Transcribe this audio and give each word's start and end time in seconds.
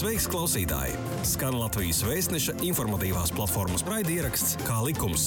Sveiks, 0.00 0.24
klausītāji! 0.32 0.94
Skan 1.28 1.58
Latvijas 1.60 1.98
vēstneša 2.08 2.54
informatīvās 2.64 3.34
platformas 3.36 3.82
raidieraksts 3.84 4.54
Kā 4.64 4.78
likums. 4.80 5.26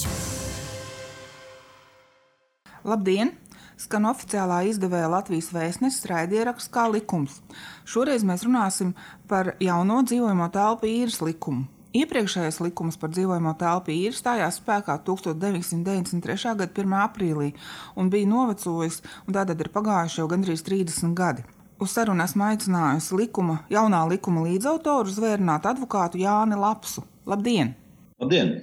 Labdien! 2.82 3.36
Skan 3.78 4.09
oficiālā 4.09 4.64
izdevēja 4.72 5.12
Latvijas 5.14 5.51
vēstneses 5.54 6.09
raidieraksts 6.09 6.74
Kā 6.74 6.88
likums. 6.90 7.38
Šoreiz 7.86 8.25
mēs 8.25 8.48
runāsim 8.50 8.96
par 9.30 9.54
jauno 9.61 10.01
dzīvojamo 10.09 10.49
telpu 10.57 10.89
īres 10.89 11.21
likumu. 11.21 11.67
Iepriekšējais 11.93 12.63
likums 12.65 12.97
par 12.97 13.13
dzīvojamo 13.13 13.53
telpu 13.61 13.93
īri 13.93 14.17
stājās 14.17 14.57
spēkā 14.57 15.03
1993. 15.05 16.55
gada 16.63 16.71
1. 16.73 17.01
aprīlī 17.05 17.53
un 17.93 18.09
bija 18.09 18.25
novecojis, 18.25 19.03
un 19.27 19.37
tātad 19.37 19.61
ir 19.61 19.69
pagājuši 19.77 20.23
jau 20.23 20.31
gandrīz 20.33 20.65
30 20.65 21.13
gadi. 21.13 21.45
Uz 21.81 21.93
sarunu 21.95 22.21
esmu 22.23 22.45
aicinājusi 22.45 23.17
likuma, 23.17 23.61
jaunā 23.73 24.03
likuma 24.11 24.43
līdzautoru 24.45 25.09
zvērnātu 25.13 25.71
advokātu 25.71 26.21
Jāni 26.21 26.59
Lapsu. 26.59 27.01
Labdien! 27.25 27.73
Labdien! 28.21 28.54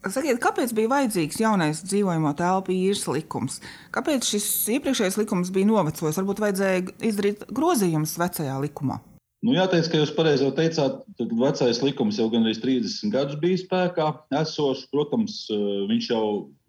Sakiet, 0.00 0.38
kāpēc 0.40 0.72
bija 0.72 0.88
vajadzīgs 0.88 1.42
jaunais 1.42 1.82
dzīvojamo 1.84 2.32
telpu 2.38 2.72
īres 2.72 3.04
likums? 3.10 3.58
Kāpēc 3.92 4.30
šis 4.32 4.46
iepriekšējais 4.78 5.18
likums 5.20 5.50
bija 5.52 5.68
novecojis? 5.68 6.16
Varbūt 6.22 6.40
vajadzēja 6.40 6.86
izdarīt 7.10 7.44
grozījumus 7.52 8.16
vecajā 8.22 8.54
likumā. 8.64 8.96
Nu, 9.44 9.52
jāteic, 9.56 9.90
ka 9.92 10.00
jūs 10.00 10.14
pareizi 10.16 10.48
teicāt, 10.56 11.02
ka 11.16 11.26
vecais 11.42 11.82
likums 11.84 12.16
jau 12.20 12.30
gandrīz 12.32 12.62
30 12.64 13.12
gadus 13.12 13.36
bija 13.40 13.60
spēkā. 13.60 14.08
Esošs, 14.40 14.86
protams, 14.92 15.44
eh, 15.52 15.68
viņš 15.92 16.08
jau 16.14 16.24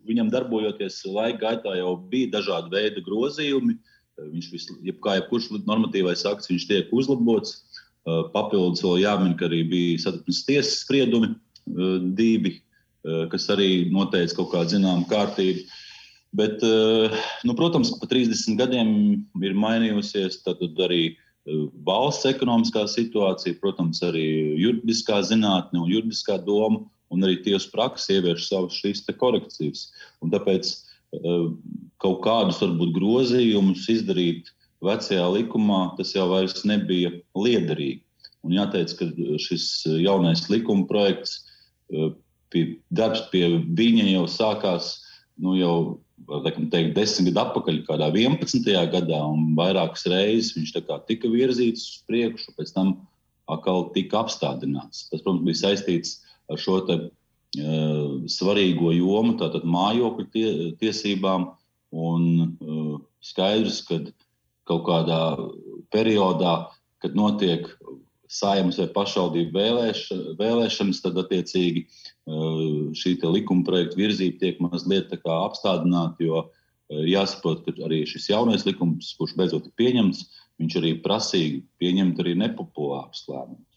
viņam 0.07 0.31
darbojoties 0.31 1.01
laika 1.07 1.39
gaitā 1.45 1.77
jau 1.79 1.95
bija 2.11 2.31
dažādi 2.35 2.71
veidi 2.75 3.03
grozījumi. 3.07 3.77
Eh, 3.79 4.00
viņš 4.19 4.49
vis, 4.51 4.67
jeb 4.85 4.99
kā 5.03 5.17
jebkurš 5.17 5.51
normatīvais 5.67 6.25
akts, 6.29 6.51
viņš 6.51 6.67
tiek 6.69 6.91
uzlabots. 6.95 7.61
Eh, 8.01 8.23
papildus 8.33 8.83
vēl 8.85 9.03
jāmin, 9.03 9.37
ka 9.37 9.47
arī 9.49 9.63
bija 9.69 10.01
satversmes 10.07 10.43
tiesas 10.47 10.81
spriedumi 10.85 11.35
divi, 12.17 12.55
kas 13.29 13.45
arī 13.53 13.85
noteica 13.93 14.33
kaut 14.39 14.49
kādu 14.51 14.73
zināmu 14.73 15.05
kārtību. 15.09 15.61
Bet, 16.35 16.63
nu, 17.45 17.53
protams, 17.55 17.91
pa 18.01 18.09
30 18.09 18.57
gadiem 18.57 18.89
ir 19.45 19.53
mainījusies 19.53 20.39
arī 20.81 21.15
valsts 21.85 22.27
ekonomiskā 22.29 22.83
situācija, 22.89 23.59
protams, 23.61 24.01
arī 24.05 24.57
juridiskā 24.59 25.21
zinātne 25.25 25.81
un 25.81 25.89
juridiskā 25.89 26.37
doma, 26.45 26.83
un 27.11 27.27
arī 27.27 27.41
tiesu 27.43 27.71
praksa 27.73 28.15
ievieš 28.15 28.47
savas 28.47 28.77
šīs 28.79 29.03
korekcijas. 29.19 29.89
Un 30.21 30.31
tāpēc 30.31 30.71
eh, 30.71 30.90
kaut 32.01 32.21
kādus 32.25 32.61
varbūt 32.63 32.93
grozījumus 32.95 33.87
izdarīt 33.91 34.49
vecajā 34.81 35.25
likumā, 35.35 35.81
tas 35.97 36.13
jau 36.15 36.27
vairs 36.31 36.63
nebija 36.65 37.11
liederīgi. 37.37 38.01
Un 38.41 38.55
jāteic, 38.55 38.93
ka 38.97 39.07
šis 39.41 39.65
jaunais 40.01 40.47
likuma 40.49 40.87
projekts, 40.89 41.43
eh, 41.93 42.09
pie, 42.49 42.79
darbs 42.89 43.27
pie 43.31 43.45
viņa 43.77 44.07
jau 44.15 44.25
sākās 44.25 44.97
nu, 45.37 45.55
jau 45.59 45.75
teikt, 46.71 46.95
desmit 46.95 47.35
gadu 47.35 47.41
atpakaļ, 47.41 47.85
kādā 47.85 48.09
11. 48.13 48.85
gadā, 48.91 49.21
un 49.33 49.55
vairākas 49.57 50.05
reizes 50.09 50.55
viņš 50.55 50.73
tika 51.07 51.29
virzīts 51.29 51.81
uz 51.81 52.03
priekšu, 52.09 52.53
pēc 52.57 52.73
tam 52.73 53.07
atkal 53.49 53.91
tika 53.93 54.23
apstādināts. 54.23 55.09
Tas, 55.09 55.21
protams, 55.21 55.45
bija 55.45 55.61
saistīts 55.61 56.21
ar 56.49 56.57
šo 56.61 56.81
te, 56.87 56.97
svarīgo 57.51 58.93
jomu, 58.95 59.35
tātad 59.39 59.65
mājokļu 59.67 60.27
tie, 60.31 60.51
tiesībām. 60.79 61.49
Un 61.91 62.27
uh, 62.63 62.99
skaidrs, 63.19 63.81
ka 63.83 63.99
kaut 64.69 64.85
kādā 64.87 65.21
periodā, 65.91 66.71
kad 67.03 67.17
notiek 67.17 67.67
saimnes 68.31 68.79
vai 68.79 68.87
pašvaldību 68.95 69.51
vēlēša, 69.57 70.17
vēlēšanas, 70.39 71.01
tad 71.03 71.19
attiecīgi 71.19 71.83
šī 72.95 73.15
likuma 73.27 73.65
projekta 73.67 73.99
virzība 73.99 74.39
tiek 74.39 74.61
mazliet 74.63 75.11
apstādināta. 75.19 76.23
Jo 76.23 76.45
jāsaprot, 76.91 77.65
ka 77.65 77.87
arī 77.87 78.03
šis 78.07 78.29
jaunais 78.31 78.65
likums, 78.67 79.13
kurš 79.19 79.35
beidzot 79.39 79.67
ir 79.67 79.75
pieņemts, 79.79 80.23
viņš 80.61 80.77
arī 80.79 80.93
prasīja 81.03 81.61
pieņemt 81.81 82.19
arī 82.23 82.35
nepopulārus 82.39 83.25
lēmumus. 83.29 83.70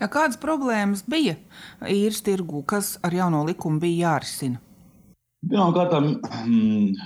Ja 0.00 0.08
kādas 0.12 0.38
problēmas 0.40 1.04
bija 1.08 1.36
īres 1.86 2.22
tirgū, 2.26 2.64
kas 2.66 2.96
ar 3.02 3.14
jauno 3.14 3.44
likumu 3.48 3.82
bija 3.82 4.12
jārisina? 4.14 4.62
Pirmkārt, 5.48 5.92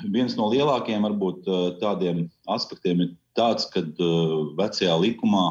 viens 0.08 0.38
no 0.38 0.46
lielākajiem 0.48 1.04
varbūt 1.04 1.50
tādiem 1.82 2.24
aspektiem 2.48 3.04
ir 3.04 3.10
tāds, 3.36 3.66
ka 3.72 3.84
vecajā 4.56 4.94
likumā 5.02 5.50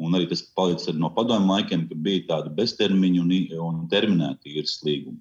un 0.00 0.16
arī 0.16 0.28
tas 0.30 0.42
palicis 0.56 0.96
no 0.96 1.10
padomju 1.16 1.48
laikiem, 1.50 1.84
bija 2.04 2.26
tādi 2.30 2.54
beztermiņu 2.56 3.24
un, 3.24 3.34
un 3.66 3.82
terminēti 3.92 4.56
īres 4.56 4.78
līgumi. 4.86 5.20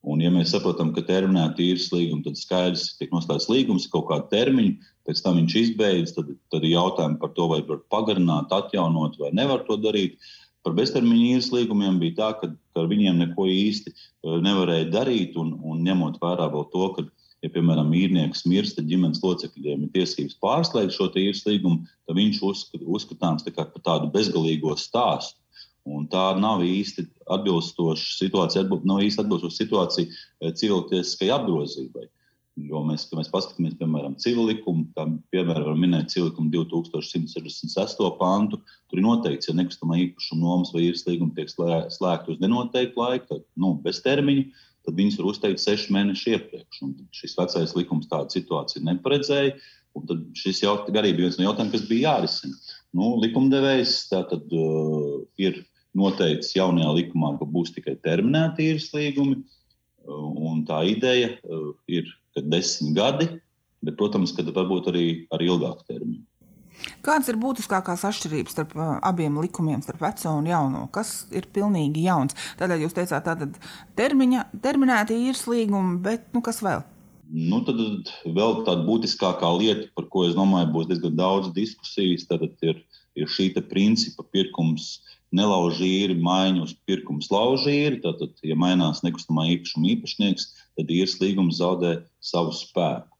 Un, 0.00 0.22
ja 0.24 0.30
mēs 0.32 0.54
saprotam, 0.54 0.94
ka 0.96 1.02
terminēta 1.04 1.60
īres 1.60 1.90
līguma, 1.92 2.24
tad 2.24 2.38
skaidrs, 2.40 2.86
ka 2.94 3.02
tiek 3.02 3.10
noslēgts 3.12 3.50
līgums 3.52 3.84
ar 3.84 3.92
kaut 3.92 4.06
kādu 4.08 4.30
termiņu, 4.32 4.86
pēc 5.08 5.20
tam 5.24 5.36
viņš 5.36 5.56
izbeidzas, 5.60 6.14
tad, 6.16 6.30
tad 6.54 6.64
ir 6.64 6.76
jautājumi 6.76 7.18
par 7.20 7.34
to, 7.36 7.48
vai 7.50 7.60
var 7.68 7.82
pagarināt, 7.92 8.54
atjaunot 8.54 9.18
vai 9.20 9.34
nevar 9.36 9.66
to 9.66 9.76
darīt. 9.82 10.16
Par 10.66 10.74
beztermiņa 10.76 11.26
īres 11.34 11.48
līgumiem 11.54 11.96
bija 12.02 12.16
tā, 12.18 12.28
ka, 12.40 12.50
ka 12.74 12.82
ar 12.82 12.90
viņiem 12.90 13.22
neko 13.22 13.46
īsti 13.48 13.92
eh, 13.94 14.36
nevarēja 14.44 14.90
darīt, 14.92 15.38
un, 15.40 15.54
un 15.64 15.80
ņemot 15.86 16.20
vērā 16.20 16.50
vēl 16.52 16.66
to, 16.74 16.88
ka 16.96 17.06
ja, 17.40 17.50
piemēram, 17.54 17.92
īrnieks 17.96 18.44
mirst, 18.50 18.76
tad 18.76 18.88
ģimenes 18.90 19.22
locekļiem 19.24 19.86
ir 19.86 19.92
tiesības 19.94 20.36
pārslēgt 20.44 20.96
šo 20.96 21.08
īres 21.16 21.44
līgumu, 21.48 21.86
tad 22.08 22.18
viņš 22.18 22.40
uzskat, 22.50 22.84
uzskatāms 22.84 23.46
tā 23.46 23.54
par 23.56 23.84
tādu 23.86 24.10
bezgalīgo 24.12 24.76
stāstu. 24.76 25.38
Un 25.88 26.04
tā 26.12 26.26
nav 26.36 26.60
īsti 26.60 27.06
atbilstoša 27.32 28.10
situācija, 28.18 28.66
nav 28.84 29.00
īsti 29.00 29.22
atbilstoša 29.24 29.62
situācija 29.62 30.10
eh, 30.10 30.52
civiltiesiskai 30.52 31.32
apgrozībai. 31.32 32.10
Jo 32.68 32.82
mēs, 32.86 33.06
kad 33.08 33.20
mēs 33.20 33.30
paskatāmies, 33.32 33.76
piemēram, 33.80 34.16
civil 34.20 34.48
likumu, 34.50 34.86
kā 34.96 35.06
piemēram, 35.32 35.68
var 35.70 35.78
minēt 35.80 36.10
civil 36.12 36.28
likumu 36.28 36.50
2166. 36.54 38.02
pantu, 38.18 38.60
tur 38.90 39.00
ir 39.00 39.06
noteikts, 39.06 39.48
ja 39.48 39.54
nekustamā 39.56 39.98
īpašuma 40.04 40.42
nomas 40.42 40.72
vai 40.74 40.84
īres 40.88 41.06
līguma 41.08 41.32
tiek 41.36 41.52
slēgta 41.52 42.34
uz 42.34 42.40
nenoteiktu 42.42 43.00
laiku, 43.00 43.28
tad 43.30 43.46
nu, 43.60 43.72
bez 43.84 44.02
termiņa, 44.04 44.48
tad 44.86 44.98
viņas 44.98 45.18
var 45.20 45.30
uzteikt 45.32 45.62
sešu 45.62 45.94
mēnešu 45.96 46.34
iepriekš. 46.34 46.82
Un 46.86 46.94
šis 47.16 47.36
vecais 47.38 47.76
likums 47.78 48.10
tādu 48.10 48.36
situāciju 48.36 48.86
neparedzēja. 48.88 49.56
Tad 50.06 50.20
šis 50.38 50.62
arī 50.64 51.10
bija 51.16 51.26
viens 51.26 51.38
no 51.40 51.48
jautājumiem, 51.48 51.72
kas 51.74 51.88
bija 51.88 52.12
jārisina. 52.14 52.76
Nu, 52.96 53.16
likumdevējs 53.22 53.96
tātad 54.10 54.52
uh, 54.54 55.20
ir 55.38 55.64
noteicis 55.96 56.54
jaunajā 56.56 56.92
likumā, 57.00 57.34
ka 57.38 57.48
būs 57.48 57.74
tikai 57.74 57.96
terminēti 58.02 58.70
īres 58.70 58.90
līgumi. 58.94 59.40
Uh, 60.08 60.32
un 60.50 60.64
tā 60.68 60.80
ideja 60.88 61.34
uh, 61.44 61.72
ir, 61.90 62.08
ka 62.34 62.42
desmit 62.42 62.96
gadi, 62.96 63.28
bet, 63.84 63.96
protams, 64.00 64.32
ka 64.36 64.44
varbūt 64.46 64.88
arī 64.92 65.06
ar 65.34 65.44
ilgāku 65.44 65.84
termiņu. 65.88 66.24
Kādas 67.04 67.28
ir 67.28 67.36
būtiskākās 67.40 68.06
atšķirības 68.08 68.54
starp 68.56 68.72
uh, 68.78 68.94
abiem 69.04 69.36
likumiem, 69.42 69.82
starp 69.84 70.00
veco 70.06 70.32
un 70.38 70.48
jauno? 70.48 70.86
Kas 70.94 71.26
ir 71.36 71.50
pilnīgi 71.52 72.06
jauns? 72.06 72.36
Tādēļ 72.60 72.86
jūs 72.86 72.96
teicāt, 72.96 73.26
tātad 73.26 73.58
termiņa, 74.00 74.46
terminēti 74.64 75.18
īres 75.28 75.44
līgumi, 75.50 75.98
bet 76.04 76.30
nu, 76.32 76.40
kas 76.44 76.62
vēl? 76.64 76.86
Nu, 77.30 77.60
tad 77.66 77.78
vēl 78.24 78.56
tāda 78.66 78.82
būtiskākā 78.88 79.52
lieta, 79.60 79.86
par 79.94 80.08
ko 80.10 80.24
es 80.26 80.32
domāju, 80.34 80.72
būs 80.74 80.88
diezgan 80.90 81.14
daudz 81.20 81.52
diskusijas, 81.54 82.24
tad 82.26 82.48
ir, 82.66 82.80
ir 83.14 83.30
šī 83.30 83.52
principa 83.68 84.24
pirkums 84.32 84.96
nelauž 85.36 85.80
īri, 85.84 86.16
maiņa 86.18 86.64
uz 86.64 86.74
pirkums 86.88 87.30
lauž 87.32 87.66
īri. 87.70 88.00
Tātad, 88.02 88.34
ja 88.46 88.56
mainās 88.58 89.04
nekustamā 89.06 89.46
īpašuma 89.54 89.92
īpašnieks, 89.94 90.48
tad 90.78 90.90
īres 90.90 91.18
līgums 91.22 91.60
zaudē 91.60 92.00
savu 92.24 92.54
spēku. 92.56 93.10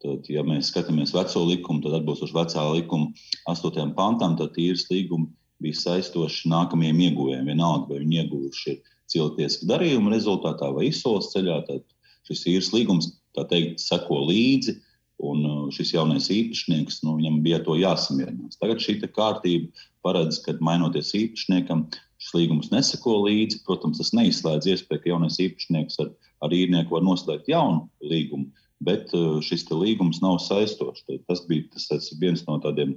Tad, 0.00 0.30
ja 0.32 0.40
mēs 0.46 0.70
skatāmies 0.72 1.12
veco 1.12 1.42
likumu, 1.44 1.82
tad 1.84 1.98
atbilstoši 1.98 2.32
vecā 2.32 2.64
likuma 2.72 3.10
8. 3.52 3.92
pantam, 3.96 4.38
tad 4.40 4.56
īres 4.56 4.86
līgumi 4.88 5.28
bija 5.60 5.76
saistoši 5.76 6.48
nākamajiem 6.48 7.02
ieguvējiem. 7.10 7.50
Vienalga, 7.52 7.90
vai 7.90 8.00
viņi 8.00 8.22
ieguvuši 8.22 8.76
cilvēciska 9.12 9.68
darījuma 9.68 10.14
rezultātā 10.14 10.70
vai 10.72 10.88
izsoles 10.88 11.28
ceļā, 11.34 11.58
tad 11.68 11.84
šis 12.28 12.46
īres 12.48 12.70
līgums 12.72 13.10
teikt, 13.36 13.82
seko 13.82 14.24
līdzi. 14.30 14.78
Un 15.20 15.42
uh, 15.44 15.64
šis 15.74 15.92
jaunais 15.92 16.30
īpašnieks, 16.32 17.02
nu, 17.04 17.18
viņam 17.18 17.40
bija 17.44 17.58
to 17.64 17.76
jāsamierinās. 17.76 18.56
Tagad 18.60 18.80
šī 18.80 18.98
kārtība 19.04 19.68
paredz, 20.06 20.38
ka 20.44 20.54
mainoties 20.64 21.12
īpašniekam, 21.18 21.84
šis 22.20 22.36
līgums 22.38 22.70
neseko 22.72 23.18
līdzi. 23.26 23.60
Protams, 23.66 24.00
tas 24.00 24.14
neizslēdz 24.16 24.70
iespēju, 24.72 25.02
ka 25.02 25.12
jaunais 25.12 25.36
īpašnieks 25.44 26.00
ar, 26.04 26.14
ar 26.46 26.56
īrnieku 26.56 26.96
var 26.96 27.04
noslēgt 27.04 27.52
jaunu 27.52 27.84
līgumu 28.00 28.48
bet 28.84 29.12
uh, 29.16 29.38
šis 29.44 29.66
līgums 29.70 30.22
nav 30.24 30.38
saistošs. 30.42 31.04
Tas 31.28 31.44
bija 31.48 31.68
tas, 31.74 31.88
tas 31.90 32.08
viens 32.20 32.42
no 32.48 32.56
tādiem 32.64 32.96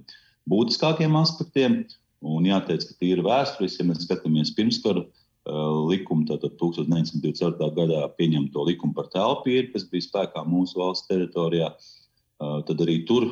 būtiskākiem 0.49 1.15
aspektiem. 1.19 1.83
Un 2.23 2.47
jāteic, 2.47 2.85
ka 2.87 2.95
tīri 3.01 3.23
vēsturiski, 3.25 3.81
ja 3.83 3.89
mēs 3.89 4.05
skatāmies 4.05 4.53
pirmskara 4.55 5.01
uh, 5.03 5.81
likumu, 5.89 6.23
tātad 6.29 6.55
1924. 6.61 7.67
gadā 7.75 8.05
pieņemto 8.15 8.63
likumu 8.69 8.95
par 8.95 9.09
telpīri, 9.11 9.73
kas 9.73 9.83
bija 9.91 10.07
spēkā 10.07 10.45
mūsu 10.47 10.79
valsts 10.79 11.09
teritorijā, 11.09 11.67
uh, 11.67 12.02
tad 12.67 12.83
arī 12.85 12.99
tur 13.07 13.29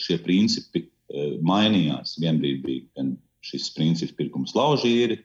šie 0.00 0.18
principi 0.24 0.86
mainījās. 1.44 2.16
Vienbrīd 2.22 2.62
bija 2.64 2.86
gan 2.98 3.14
šis 3.44 3.70
princips 3.76 4.14
pirkums 4.16 4.54
lauž 4.56 4.86
īri, 4.88 5.18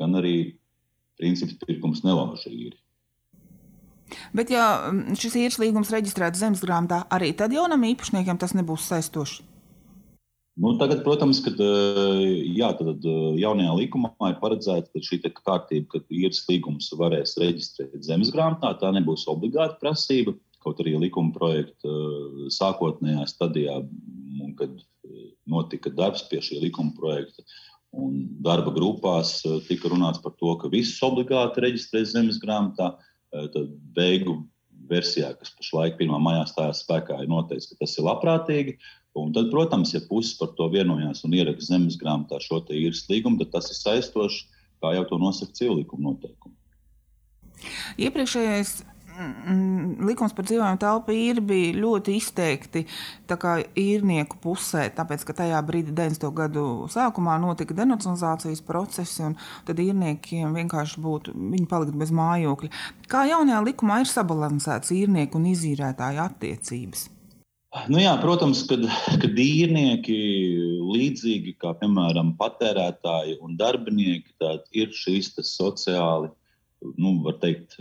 gan 0.00 0.16
arī 0.16 0.54
princips 1.20 1.58
pirkums 1.66 2.00
nelauž 2.06 2.46
īri. 2.48 2.78
Bet, 4.34 4.50
ja 4.50 4.90
šis 5.14 5.36
īres 5.38 5.60
līgums 5.62 5.92
reģistrēts 5.92 6.40
zemes 6.40 6.64
grāmatā, 6.64 7.04
arī 7.14 7.30
tad 7.36 7.52
jaunam 7.54 7.84
īpašniekam 7.92 8.40
tas 8.40 8.56
nebūs 8.58 8.88
saistošs. 8.90 9.42
Nu, 10.60 10.74
tagad, 10.80 11.04
protams, 11.06 11.38
kad 11.44 11.56
jā, 11.56 12.68
tad 12.76 13.04
jaunajā 13.38 13.76
likumā 13.78 14.10
ir 14.32 14.40
paredzēta 14.42 15.00
šī 15.06 15.20
kārtība, 15.28 15.86
ka 15.92 16.00
īres 16.12 16.42
līgums 16.50 16.90
varēs 17.00 17.36
reģistrēt 17.40 17.94
zemes 18.04 18.32
grāmatā. 18.34 18.74
Tā 18.80 18.90
nebūs 18.92 19.24
obligāta 19.30 19.78
prasība, 19.80 20.34
kaut 20.64 20.80
arī 20.82 20.96
likuma 21.00 21.32
projekta 21.34 21.90
sākotnējā 22.52 23.26
stadijā, 23.30 23.80
kad 24.58 24.78
notika 25.50 25.92
darbs 25.92 26.26
pie 26.28 26.42
šī 26.44 26.60
likuma 26.66 26.94
projekta. 26.96 27.44
Un 27.90 28.22
darba 28.44 28.70
grupās 28.70 29.40
tika 29.66 29.90
runāts 29.90 30.22
par 30.22 30.36
to, 30.38 30.52
ka 30.60 30.70
visus 30.70 31.00
obligāti 31.02 31.64
reģistrē 31.64 32.04
zemes 32.06 32.38
grāmatā. 32.42 32.92
Tad 33.30 33.74
beigu 33.96 34.40
versijā, 34.90 35.32
kas 35.38 35.52
pašlaik 35.58 35.98
1. 35.98 36.14
maijā 36.22 36.44
stājās 36.50 36.84
spēkā, 36.84 37.20
ir 37.22 37.30
noteikts, 37.30 37.70
ka 37.70 37.80
tas 37.82 37.96
ir 37.98 38.06
labprātīgi. 38.06 38.76
Un 39.18 39.32
tad, 39.34 39.50
protams, 39.50 39.90
ja 39.94 40.00
puses 40.06 40.36
par 40.38 40.52
to 40.58 40.68
vienojās 40.70 41.24
un 41.26 41.34
ieraksta 41.34 41.74
zemes 41.74 41.98
grāmatā 41.98 42.38
šo 42.42 42.62
īres 42.70 43.02
līgumu, 43.10 43.40
tad 43.42 43.50
tas 43.56 43.70
ir 43.72 43.78
saistošs, 43.78 44.44
kā 44.82 44.94
jau 44.94 45.04
to 45.10 45.18
nosaka 45.18 45.56
civilīguma 45.58 46.12
noteikumi. 46.12 46.54
Iepriekšējais 48.00 48.70
mm, 48.84 48.99
likums 50.06 50.34
par 50.36 50.46
dzīvojumu 50.48 50.80
telpu 50.80 51.14
īri 51.14 51.42
bija 51.44 51.76
ļoti 51.80 52.16
izteikti 52.18 52.84
īrnieku 53.80 54.40
pusē, 54.42 54.86
tāpēc, 54.96 55.24
ka 55.26 55.36
tajā 55.42 55.60
brīdī, 55.66 55.94
90. 55.96 56.30
gadu 56.36 56.64
sākumā, 56.92 57.36
notika 57.42 57.76
denacionalizācijas 57.78 58.64
procesi, 58.66 59.22
un 59.26 59.36
tad 59.68 59.80
īrniekiem 59.82 60.56
vienkārši 60.56 61.04
būtu, 61.04 61.36
viņi 61.36 61.70
palikt 61.70 61.96
bez 62.00 62.12
mājokļa. 62.16 62.72
Kā 63.10 63.24
jaunajā 63.30 63.62
likumā 63.70 64.02
ir 64.02 64.10
sabalansēts 64.10 64.92
īrnieku 64.96 65.40
un 65.40 65.48
izīrētāju 65.52 66.22
attiecības? 66.26 67.08
Nu 67.86 68.00
jā, 68.02 68.10
protams, 68.18 68.64
kad, 68.66 68.82
kad 69.22 69.36
īrnieki, 69.38 70.16
līdzīgi 70.90 71.54
kā 71.62 71.70
piemēram 71.78 72.32
patērētāji 72.40 73.36
un 73.46 73.54
darbinieki, 73.60 74.34
ir 74.74 74.90
šīs 74.90 75.36
sociāli, 75.46 76.32
nu, 76.98 77.12
teikt, 77.38 77.78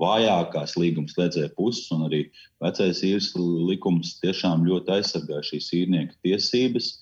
vājākās 0.00 0.76
līguma 0.80 1.10
slēdzēja 1.10 1.52
puses, 1.58 1.90
un 1.94 2.06
arī 2.08 2.22
vecais 2.64 3.02
īres 3.06 3.32
likums 3.38 4.16
tiešām 4.22 4.66
ļoti 4.68 4.96
aizsargāja 4.98 5.46
šīs 5.52 5.70
īrnieku 5.82 6.18
tiesības. 6.26 6.96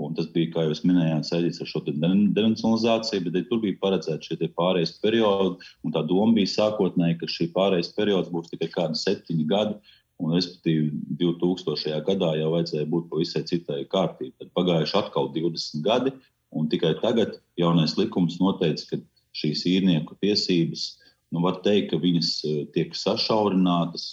Un 0.00 0.14
tas 0.14 0.28
bija, 0.32 0.52
kā 0.54 0.62
jūs 0.68 0.84
minējāt, 0.86 1.26
saistīts 1.26 1.60
ar 1.60 1.68
šo 1.68 1.80
denacionalizāciju, 1.84 3.24
bet 3.26 3.48
tur 3.50 3.58
bija 3.64 3.76
paredzēts 3.82 4.30
šie 4.30 4.48
pārējais 4.56 4.94
periodi. 5.02 5.70
Tā 5.92 6.04
doma 6.06 6.36
bija 6.36 6.52
sākotnēji, 6.52 7.18
ka 7.20 7.28
šī 7.28 7.48
pārējais 7.56 7.90
periods 7.96 8.30
būs 8.32 8.52
tikai 8.52 8.70
kādi 8.76 9.00
septiņi 9.02 9.48
gadi, 9.50 9.74
Un, 10.20 10.34
respektīvi, 10.36 10.90
2000. 11.20 12.00
gadā 12.04 12.34
jau 12.36 12.50
vajadzēja 12.54 12.88
būt 12.92 13.06
pavisam 13.12 13.44
citai 13.48 13.84
kārtībai. 13.88 14.36
Tad 14.42 14.50
pagājuši 14.58 14.96
atkal 15.00 15.30
20 15.36 15.84
gadi, 15.86 16.12
un 16.52 16.68
tikai 16.72 16.92
tagad 17.00 17.38
jaunais 17.60 17.96
likums 17.96 18.36
noteica, 18.42 18.84
ka 18.90 19.00
šīs 19.40 19.64
īrnieku 19.70 20.18
tiesības, 20.20 20.99
nu, 21.30 21.42
var 21.44 21.60
teikt, 21.64 21.92
ka 21.92 22.00
viņas 22.02 22.32
eh, 22.48 22.58
tiek 22.74 22.96
sašaurinātas. 22.96 24.06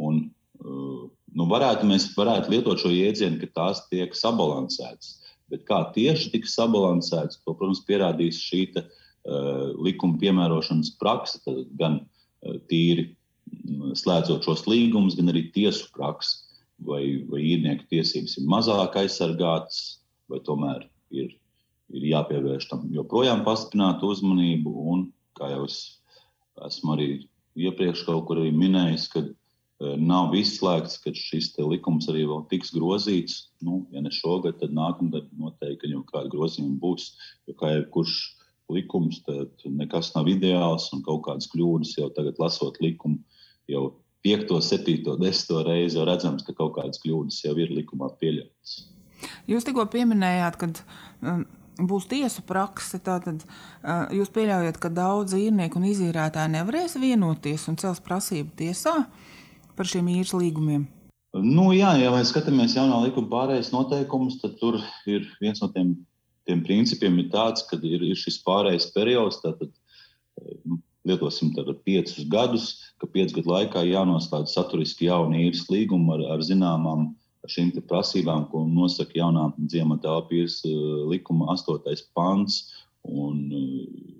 Un, 0.00 0.22
eh, 0.60 1.02
nu, 1.36 1.48
varētu, 1.50 1.88
mēs 1.88 2.10
varētu 2.16 2.54
lietot 2.54 2.82
šo 2.82 2.92
jēdzienu, 2.92 3.40
ka 3.42 3.50
tās 3.56 3.84
tiek 3.92 4.16
sabalansētas. 4.16 5.18
Bet 5.50 5.64
kā 5.66 5.82
tieši 5.94 6.30
tiks 6.36 6.54
sabalansētas, 6.58 7.40
to, 7.42 7.54
protams, 7.54 7.82
pierādīs 7.88 8.38
šī 8.38 8.60
te, 8.70 8.84
uh, 9.26 9.72
likuma 9.82 10.14
piemērošanas 10.20 10.92
praksa, 11.00 11.40
gan 11.74 11.96
uh, 12.04 12.60
tīri 12.70 13.08
slēdzot 13.98 14.46
šos 14.46 14.62
līgumus, 14.70 15.16
gan 15.18 15.32
arī 15.32 15.48
tiesu 15.50 15.88
praksi, 15.96 16.38
vai, 16.86 17.02
vai 17.26 17.42
īrnieku 17.56 17.88
tiesības 17.90 18.38
ir 18.38 18.46
mazāk 18.46 19.00
aizsargātas, 19.02 19.80
vai 20.30 20.38
tomēr 20.46 20.86
ir, 21.10 21.34
ir 21.90 22.06
jāpievērš 22.12 22.68
tam 22.70 22.86
joprojām 22.94 23.42
pastiprināta 23.42 24.06
uzmanība. 24.06 24.70
Un, 24.70 25.08
kā 25.34 25.50
jau 25.50 25.64
es 25.66 25.80
esmu 26.66 26.96
arī 26.96 27.10
iepriekš 27.58 28.04
kaut 28.08 28.26
kur 28.28 28.40
minējis, 28.40 29.06
ka 29.12 29.22
e, 29.24 29.32
nav 29.96 30.34
izslēgts, 30.38 30.98
ka 31.04 31.12
šis 31.16 31.52
likums 31.58 32.08
arī 32.12 32.26
vēl 32.28 32.44
tiks 32.52 32.74
grozīts. 32.76 33.38
Nu, 33.64 33.84
ja 33.94 34.02
ne 34.04 34.12
šogad, 34.14 34.60
tad 34.60 34.74
nākamgad 34.76 35.30
noteikti 35.38 35.92
jau 35.92 36.04
kāda 36.10 36.30
grozījuma 36.32 36.78
būs. 36.82 37.12
Jo 37.48 37.56
kā 37.60 37.74
jebkurš 37.76 38.18
likums, 38.70 39.22
tad 39.26 39.66
nekas 39.66 40.12
nav 40.14 40.30
ideāls 40.30 40.90
un 40.94 41.02
kaut 41.06 41.24
kādas 41.26 41.50
kļūdas 41.50 41.96
jau 41.98 42.10
tagad 42.14 42.38
lasot 42.38 42.78
likumu 42.80 43.18
jau 43.70 43.90
5, 44.22 44.60
7, 44.60 45.16
10 45.18 45.62
reizi 45.64 45.96
jau 45.96 46.04
redzams, 46.08 46.44
ka 46.44 46.54
kaut 46.56 46.74
kādas 46.76 47.00
kļūdas 47.02 47.40
jau 47.46 47.54
ir 47.58 47.72
likumā 47.72 48.10
pieļautas. 48.20 48.82
Jūs 49.48 49.66
tikko 49.66 49.86
pieminējāt, 49.92 50.58
ka 50.60 50.68
um, 50.70 51.44
būs 51.78 52.08
tiesu 52.10 52.42
prakse. 52.46 52.98
Tātad 53.02 53.42
uh, 53.44 54.06
jūs 54.14 54.32
pieļaujat, 54.34 54.80
ka 54.80 54.92
daudz 54.92 55.36
īrnieku 55.38 55.80
un 55.80 55.88
izīrētāji 55.90 56.54
nevarēs 56.56 56.98
vienoties 57.00 57.68
un 57.70 57.78
cels 57.80 58.02
prasību 58.04 58.56
tiesā 58.62 58.96
par 59.76 59.88
šiem 59.88 60.10
īres 60.12 60.34
līgumiem. 60.36 60.88
Nu, 61.30 61.68
jā, 61.70 61.92
ja 62.00 62.10
mēs 62.10 62.32
skatāmies 62.32 62.74
jaunā 62.74 63.04
likuma 63.04 63.30
pārējais 63.30 63.70
noteikumus, 63.70 64.40
tad 64.42 64.56
tur 64.58 64.80
ir 65.06 65.28
viens 65.40 65.62
no 65.62 65.68
tiem, 65.70 65.92
tiem 66.48 66.64
principiem, 66.66 67.20
tāds, 67.30 67.62
ka 67.70 67.78
ir, 67.78 68.02
ir 68.02 68.18
šis 68.18 68.40
pārējais 68.42 68.88
periods. 68.96 69.38
Tātad, 69.44 69.70
lietosim 71.06 71.52
piecus 71.84 72.26
gadus, 72.28 72.66
ka 73.00 73.06
piecu 73.06 73.38
gadu 73.38 73.54
laikā 73.54 73.84
jānoslēdz 73.86 74.52
saturiski 74.52 75.08
jauni 75.08 75.46
īres 75.46 75.68
līgumi 75.70 76.16
ar, 76.16 76.26
ar 76.34 76.44
zināmām 76.44 77.12
šīm 77.48 77.72
prasībām, 77.88 78.46
ko 78.50 78.64
nosaka 78.68 79.16
jaunā 79.16 79.50
dzīvotā 79.58 80.16
pīrs 80.28 80.60
eh, 80.68 80.72
likuma 81.08 81.50
8. 81.54 82.06
pants. 82.14 82.84
Un 83.08 83.46
eh, 83.48 84.16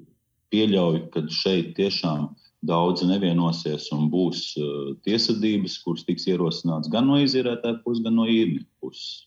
pieļauju, 0.51 1.09
ka 1.13 1.25
šeit 1.29 1.75
tiešām 1.77 2.31
daudzi 2.67 3.09
nevienosies 3.09 3.91
un 3.97 4.09
būs 4.13 4.55
eh, 4.57 4.93
tiesvedības, 5.05 5.81
kuras 5.85 6.07
tiks 6.09 6.29
ierosināts 6.31 6.93
gan 6.93 7.09
no 7.09 7.21
izīrētāja 7.21 7.83
puses, 7.85 8.05
gan 8.05 8.17
no 8.17 8.29
īrnieku 8.29 8.69
puses. 8.81 9.27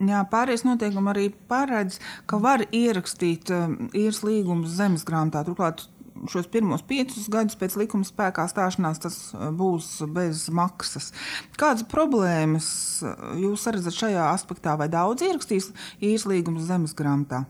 Jā, 0.00 0.22
pārējais 0.24 0.62
noteikumi 0.64 1.10
arī 1.12 1.26
paredz, 1.50 1.98
ka 2.24 2.38
var 2.40 2.62
ierakstīt 2.72 3.50
īres 3.92 4.22
līgumus 4.24 4.72
zemes 4.78 5.04
grāmatā. 5.04 5.42
Turklāt 5.44 5.82
šos 6.28 6.48
pirmos 6.52 6.82
piecus 6.86 7.28
gadus 7.32 7.56
pēc 7.60 7.76
likuma 7.80 8.06
spēkā 8.06 8.44
stāšanās 8.50 9.00
tas 9.02 9.16
uh, 9.32 9.48
būs 9.54 10.02
bez 10.12 10.48
maksas. 10.52 11.12
Kādas 11.60 11.86
problēmas 11.88 12.68
uh, 13.04 13.14
jūs 13.40 13.68
redzat 13.70 13.96
šajā 13.96 14.26
aspektā? 14.34 14.76
Vai 14.80 14.90
daudz 14.92 15.24
ierakstīs 15.26 15.70
īres 16.02 16.26
līgumus 16.28 16.68
zemes 16.68 16.96
grāmatā? 16.98 17.44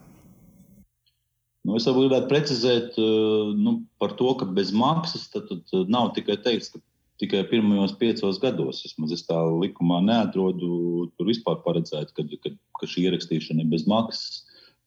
Nu, 1.66 1.76
es 1.76 1.84
gribētu 1.84 2.30
precizēt 2.30 2.94
uh, 3.00 3.50
nu, 3.56 3.80
par 4.00 4.14
to, 4.20 4.30
ka 4.40 4.48
bez 4.48 4.70
maksas 4.72 5.26
tad, 5.32 5.50
tad 5.50 5.90
nav 5.92 6.14
tikai 6.16 6.38
teikts, 6.40 6.72
ka 6.72 6.80
tikai 7.20 7.42
pirmajos 7.50 7.96
piecos 8.00 8.40
gados. 8.40 8.84
Vismaz 8.86 9.12
es 9.16 9.26
tā 9.28 9.36
likumā 9.36 10.00
neatrodu 10.06 11.10
tur 11.16 11.28
vispār 11.28 11.60
paredzēt, 11.66 12.14
ka, 12.16 12.24
ka, 12.40 12.54
ka 12.80 12.88
šī 12.88 13.10
ierakstīšana 13.10 13.66
ir 13.66 13.74
bez 13.74 13.84
maksas 13.90 14.46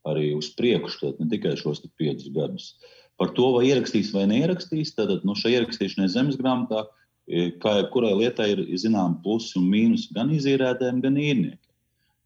arī 0.09 0.33
uz 0.35 0.49
priekšu, 0.57 1.13
ne 1.19 1.29
tikai 1.31 1.55
šos 1.59 1.83
piecus 1.99 2.27
gadus. 2.35 2.73
Par 3.23 3.31
to, 3.37 3.53
vai 3.55 3.69
ierakstīs 3.69 4.09
vai 4.11 4.25
neierakstīs, 4.27 4.89
tad 4.97 5.21
nu, 5.23 5.31
šai 5.39 5.53
ierakstīšanai 5.55 6.09
zemes 6.11 6.35
grāmatā, 6.35 6.81
e, 7.23 7.53
kā 7.63 7.77
jebkurai 7.77 8.11
lietai, 8.19 8.49
ir 8.51 8.63
zināms 8.81 9.21
plusi 9.23 9.55
un 9.61 9.69
mīnus 9.71 10.09
gan 10.11 10.33
izīrētājiem, 10.35 10.99
gan 11.05 11.15
īrniekiem. 11.21 11.59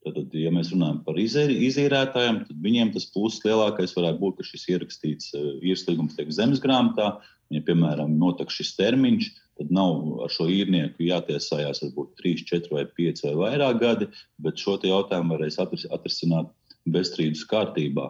Tad, 0.07 0.33
ja 0.39 0.49
mēs 0.55 0.71
runājam 0.73 1.03
par 1.05 1.19
izīrētājiem, 1.21 2.39
tad 2.47 2.65
viņiem 2.65 2.95
tas 2.95 3.05
pluss 3.13 3.43
lielākais 3.45 3.93
varētu 3.93 4.23
būt, 4.23 4.39
ka 4.39 4.47
šis 4.47 4.65
ierakstīts 4.73 5.35
e, 5.37 5.43
īres 5.69 5.85
līgums 5.85 6.17
tiek 6.17 6.33
zemes 6.33 6.63
grāmatā. 6.63 7.19
Ja, 7.53 7.61
piemēram, 7.69 8.17
notiek 8.17 8.49
šis 8.51 8.73
termiņš, 8.79 9.29
tad 9.61 9.69
nav 9.77 10.23
ar 10.25 10.33
šo 10.33 10.49
īrnieku 10.49 11.05
jātiesājās 11.11 11.85
varbūt 11.85 12.15
3, 12.23 12.47
4 12.55 12.73
vai 12.73 12.87
5 12.97 13.27
vai 13.27 13.35
vairāk 13.43 13.83
gadi, 13.85 14.09
bet 14.41 14.65
šo 14.65 14.79
jautājumu 14.81 15.37
varēs 15.37 15.61
atrisināt 15.61 16.49
bezstrīdus 16.89 17.45
kārtībā. 17.53 18.09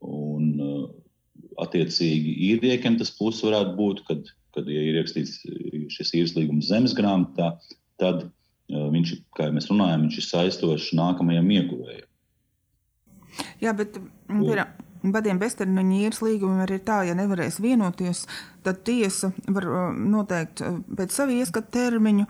Un, 0.00 0.44
uh, 0.58 0.69
attiecīgi, 1.64 2.34
īrniekiem 2.50 2.98
tas 3.00 3.12
pluss 3.16 3.44
varētu 3.46 3.76
būt, 3.78 4.04
kad, 4.08 4.28
kad 4.56 4.68
ja 4.70 4.82
ir 4.82 5.00
ierakstīts 5.00 5.40
šis 5.94 6.14
īres 6.18 6.36
līgums 6.36 6.70
zemes 6.70 6.94
grāmatā, 6.96 7.54
tad 8.00 8.26
uh, 8.26 8.86
viņš, 8.92 9.16
kā 9.36 9.48
jau 9.48 9.56
mēs 9.56 9.70
runājam, 9.72 10.06
viņš 10.06 10.20
ir 10.20 10.28
saistošs 10.28 10.92
nākamajam 10.98 11.50
ieguvējam. 11.58 12.06
Jā, 13.62 13.74
bet 13.76 14.00
piemēram, 14.28 14.72
Badiem 15.00 15.38
beztermiņa 15.40 16.00
īres 16.04 16.18
līgumiem 16.20 16.60
arī 16.60 16.76
ir 16.76 16.82
tā, 16.84 16.98
ja 17.08 17.14
nevarēs 17.16 17.56
vienoties, 17.64 18.26
tad 18.66 18.82
tiesa 18.84 19.30
var 19.48 19.66
uh, 19.68 19.84
noteikt 19.96 20.60
uh, 20.60 20.76
pēc 20.96 21.14
sava 21.16 21.32
ieskata 21.32 21.72
termiņu. 21.78 22.26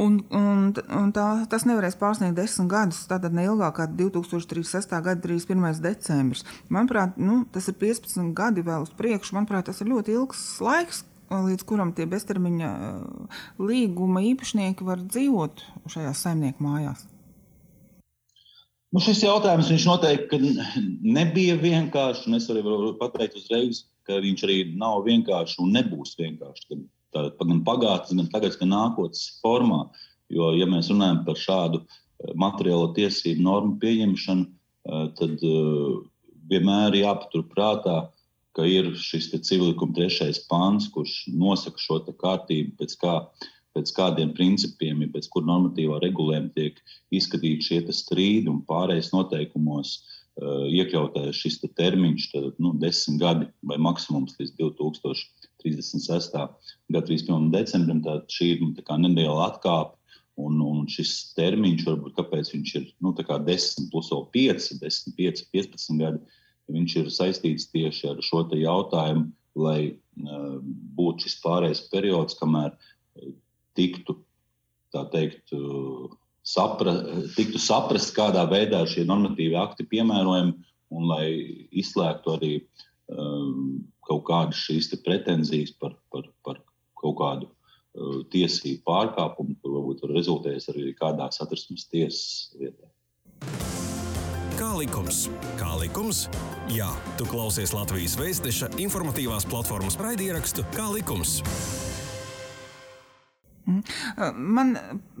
Un, 0.00 0.18
un, 0.32 0.70
un 0.72 1.12
tā, 1.12 1.26
tas 1.52 1.66
nevarēs 1.68 1.98
pārsniegt 2.00 2.36
desmit 2.38 2.70
gadus, 2.72 3.02
tātad 3.10 3.34
ne 3.36 3.44
ilgāk 3.44 3.76
kā 3.76 3.86
2036. 3.90 4.94
gada 5.04 5.20
31. 5.20 5.82
decembris. 5.84 6.46
Manuprāt, 6.72 7.18
nu, 7.20 7.42
tas 7.52 7.68
ir 7.68 7.76
15 7.80 8.32
gadi 8.36 8.64
vēl 8.64 8.86
uz 8.86 8.92
priekšu. 8.96 9.36
Manuprāt, 9.36 9.68
tas 9.68 9.82
ir 9.84 9.92
ļoti 9.92 10.16
ilgs 10.16 10.44
laiks, 10.64 11.04
līdz 11.32 11.64
kuram 11.68 11.92
tie 11.96 12.06
beztermiņa 12.08 12.72
līguma 13.60 14.24
īpašnieki 14.32 14.84
var 14.84 15.00
dzīvot 15.04 15.64
šajās 15.92 16.24
saimnieku 16.26 16.64
mājās. 16.64 17.06
Nu, 18.92 19.00
šis 19.00 19.22
jautājums 19.24 19.70
noteikti 19.88 20.52
nebija 21.00 21.56
vienkāršs. 21.60 22.26
Es 22.36 22.48
varu 22.52 22.92
pateikt 23.00 23.38
uzreiz, 23.40 23.86
ka 24.04 24.20
viņš 24.20 24.44
arī 24.44 24.58
nav 24.76 25.06
vienkāršs 25.06 25.62
un 25.64 25.72
nebūs 25.78 26.12
vienkāršs 26.18 26.68
gan 27.12 27.60
pagātnes, 27.66 28.16
gan 28.16 28.30
tagad, 28.32 28.56
gan 28.60 28.72
nākotnes 28.72 29.38
formā. 29.42 29.84
Jo, 30.32 30.52
ja 30.56 30.66
mēs 30.68 30.90
runājam 30.92 31.22
par 31.26 31.38
šādu 31.38 31.82
eh, 31.82 32.32
materiālo 32.38 32.92
tiesību 32.96 33.44
normu 33.44 33.76
pieņemšanu, 33.82 34.46
eh, 34.48 35.06
tad 35.18 35.44
eh, 35.44 35.94
vienmēr 36.52 36.96
jāpatur 37.02 37.44
prātā, 37.50 37.96
ka 38.56 38.64
ir 38.68 38.92
šis 39.00 39.30
civilikuma 39.32 39.96
trešais 39.96 40.42
pāns, 40.48 40.90
kurš 40.92 41.22
nosaka 41.32 41.80
šo 41.80 42.00
kārtību, 42.04 42.74
pēc, 42.80 42.96
kā, 43.00 43.14
pēc 43.76 43.92
kādiem 43.96 44.34
principiem, 44.36 45.04
ja 45.04 45.12
pēc 45.12 45.28
kur 45.32 45.46
normatīvā 45.48 46.02
regulējuma 46.02 46.52
tiek 46.56 46.80
izskatīti 47.12 47.68
šie 47.68 47.80
strīdi 47.96 48.52
un 48.52 48.60
pārējais 48.68 49.12
noteikumos 49.14 50.02
iekļautais 50.42 51.36
šis 51.36 51.58
termiņš, 51.76 52.28
tad 52.32 52.60
nu, 52.60 52.72
desmit 52.80 53.20
gadi 53.20 53.48
vai 53.68 53.76
maksimums 53.80 54.36
līdz 54.38 54.54
2000. 54.60 55.41
36. 55.62 56.36
gada 56.92 57.06
31. 57.08 57.50
decembrim. 57.54 58.02
Tad 58.04 58.30
šī 58.32 58.54
ir 58.56 58.62
nu, 58.64 58.72
neliela 59.02 59.50
atkāpe. 59.50 59.96
Un, 60.40 60.56
un 60.64 60.86
šis 60.88 61.34
termiņš, 61.36 61.82
varbūt 61.84 62.14
kāpēc 62.16 62.54
viņš 62.54 62.70
ir 62.78 62.86
nu, 63.04 63.12
10, 63.12 63.90
plus 63.92 64.08
5, 64.08 64.70
10, 64.80 65.12
5, 65.18 65.42
15 65.52 65.98
gadi, 66.00 66.38
viņš 66.72 66.94
ir 67.02 67.10
saistīts 67.12 67.68
tieši 67.68 68.08
ar 68.14 68.22
šo 68.24 68.46
jautājumu, 68.56 69.26
lai 69.60 69.92
uh, 69.92 70.56
būtu 70.96 71.26
šis 71.26 71.36
pārējais 71.44 71.84
periods, 71.92 72.38
kamēr 72.40 72.72
uh, 72.72 73.34
tiktu, 73.76 74.16
teikt, 75.12 75.52
uh, 75.52 76.08
sapra, 76.42 76.96
tiktu 77.36 77.60
saprast, 77.60 78.14
kādā 78.16 78.46
veidā 78.48 78.82
šie 78.88 79.04
normatīvi 79.08 79.58
akti 79.60 79.86
piemērojami, 79.92 80.56
un 80.92 81.08
lai 81.08 81.26
izslēgtu 81.76 82.36
arī 82.36 82.54
um, 83.12 83.84
kaut 84.12 84.24
kādas 84.28 84.60
šīs 84.66 84.92
pretenzijas 85.04 85.74
par, 85.80 85.96
par, 86.12 86.28
par 86.44 86.60
kaut 87.00 87.18
kādu 87.18 87.48
uh, 87.48 88.20
tiesību 88.32 88.84
pārkāpumu, 88.88 89.56
kur 89.62 89.78
varbūt 89.78 90.04
var 90.04 90.16
rezultēties 90.18 90.68
arī 90.72 90.92
kādā 90.98 91.30
satversmes 91.34 91.88
tiesas 91.92 92.52
vietā. 92.60 92.90
Kā 94.58 94.70
likums? 94.78 95.24
Kā 95.58 95.72
likums? 95.80 96.26
Jā, 96.72 96.90
tu 97.18 97.26
klausies 97.28 97.74
Latvijas 97.74 98.14
Vēstneša 98.20 98.70
informatīvās 98.80 99.48
platformas 99.48 99.98
raidierakstu 100.00 100.64
Kā 100.76 100.86
likums? 100.94 101.40
Mhm. 103.66 103.82
Man 104.34 104.72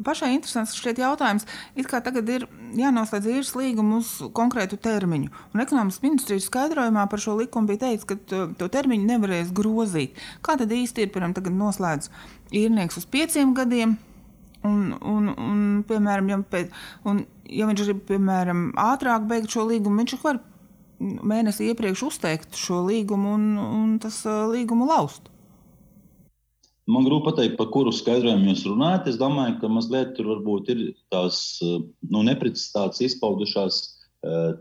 pašai 0.02 0.32
interesants 0.34 0.74
šķiet 0.74 0.98
jautājums, 0.98 1.46
kā 1.86 2.00
tagad 2.02 2.26
ir 2.32 2.48
jānoslēdz 2.74 3.28
īres 3.30 3.52
līgumu 3.54 4.00
uz 4.02 4.10
konkrētu 4.34 4.80
termiņu. 4.82 5.30
Un 5.54 5.62
ekonomikas 5.62 6.02
ministrijas 6.02 6.48
skaidrojumā 6.50 7.06
par 7.10 7.22
šo 7.22 7.36
likumu 7.38 7.70
bija 7.70 7.84
teikts, 7.84 8.08
ka 8.08 8.18
to, 8.18 8.44
to 8.58 8.68
termiņu 8.72 9.06
nevarēs 9.12 9.52
grozīt. 9.54 10.18
Kā 10.42 10.56
tad 10.58 10.74
īsti 10.74 11.06
ir, 11.06 11.12
piemēram, 11.14 11.36
tagad 11.38 11.54
noslēdz 11.54 12.10
īrnieks 12.64 12.98
uz 12.98 13.06
pieciem 13.06 13.54
gadiem? 13.54 13.94
Un, 14.66 14.92
un, 14.94 15.30
un, 15.42 15.60
piemēram, 15.86 16.28
ja, 16.30 16.38
pēc, 16.50 16.70
un, 17.10 17.24
ja 17.50 17.66
viņš 17.66 17.82
grib, 17.86 18.04
piemēram, 18.10 18.70
ātrāk 18.78 19.26
beigt 19.30 19.54
šo 19.54 19.66
līgumu, 19.70 20.02
viņš 20.02 20.18
var 20.22 20.38
mēnesi 21.02 21.66
iepriekš 21.70 22.04
uzteikt 22.06 22.58
šo 22.58 22.84
līgumu 22.86 23.34
un, 23.34 23.46
un 23.62 23.96
tas 24.02 24.22
līgumu 24.26 24.86
laust. 24.90 25.31
Man 26.90 27.06
grūti 27.06 27.28
pateikt, 27.28 27.54
par 27.60 27.68
kuru 27.70 27.92
skaidrojumu 27.94 28.50
jūs 28.50 28.64
runājat. 28.66 29.12
Es 29.12 29.18
domāju, 29.20 29.54
ka 29.60 29.70
mazliet 29.70 30.16
tur 30.16 30.32
varbūt 30.32 30.72
ir 30.74 30.80
tās 31.14 31.36
nu, 31.62 32.22
neprecizitātes 32.26 33.04
izpaudušās 33.06 33.78
eh, 34.26 34.56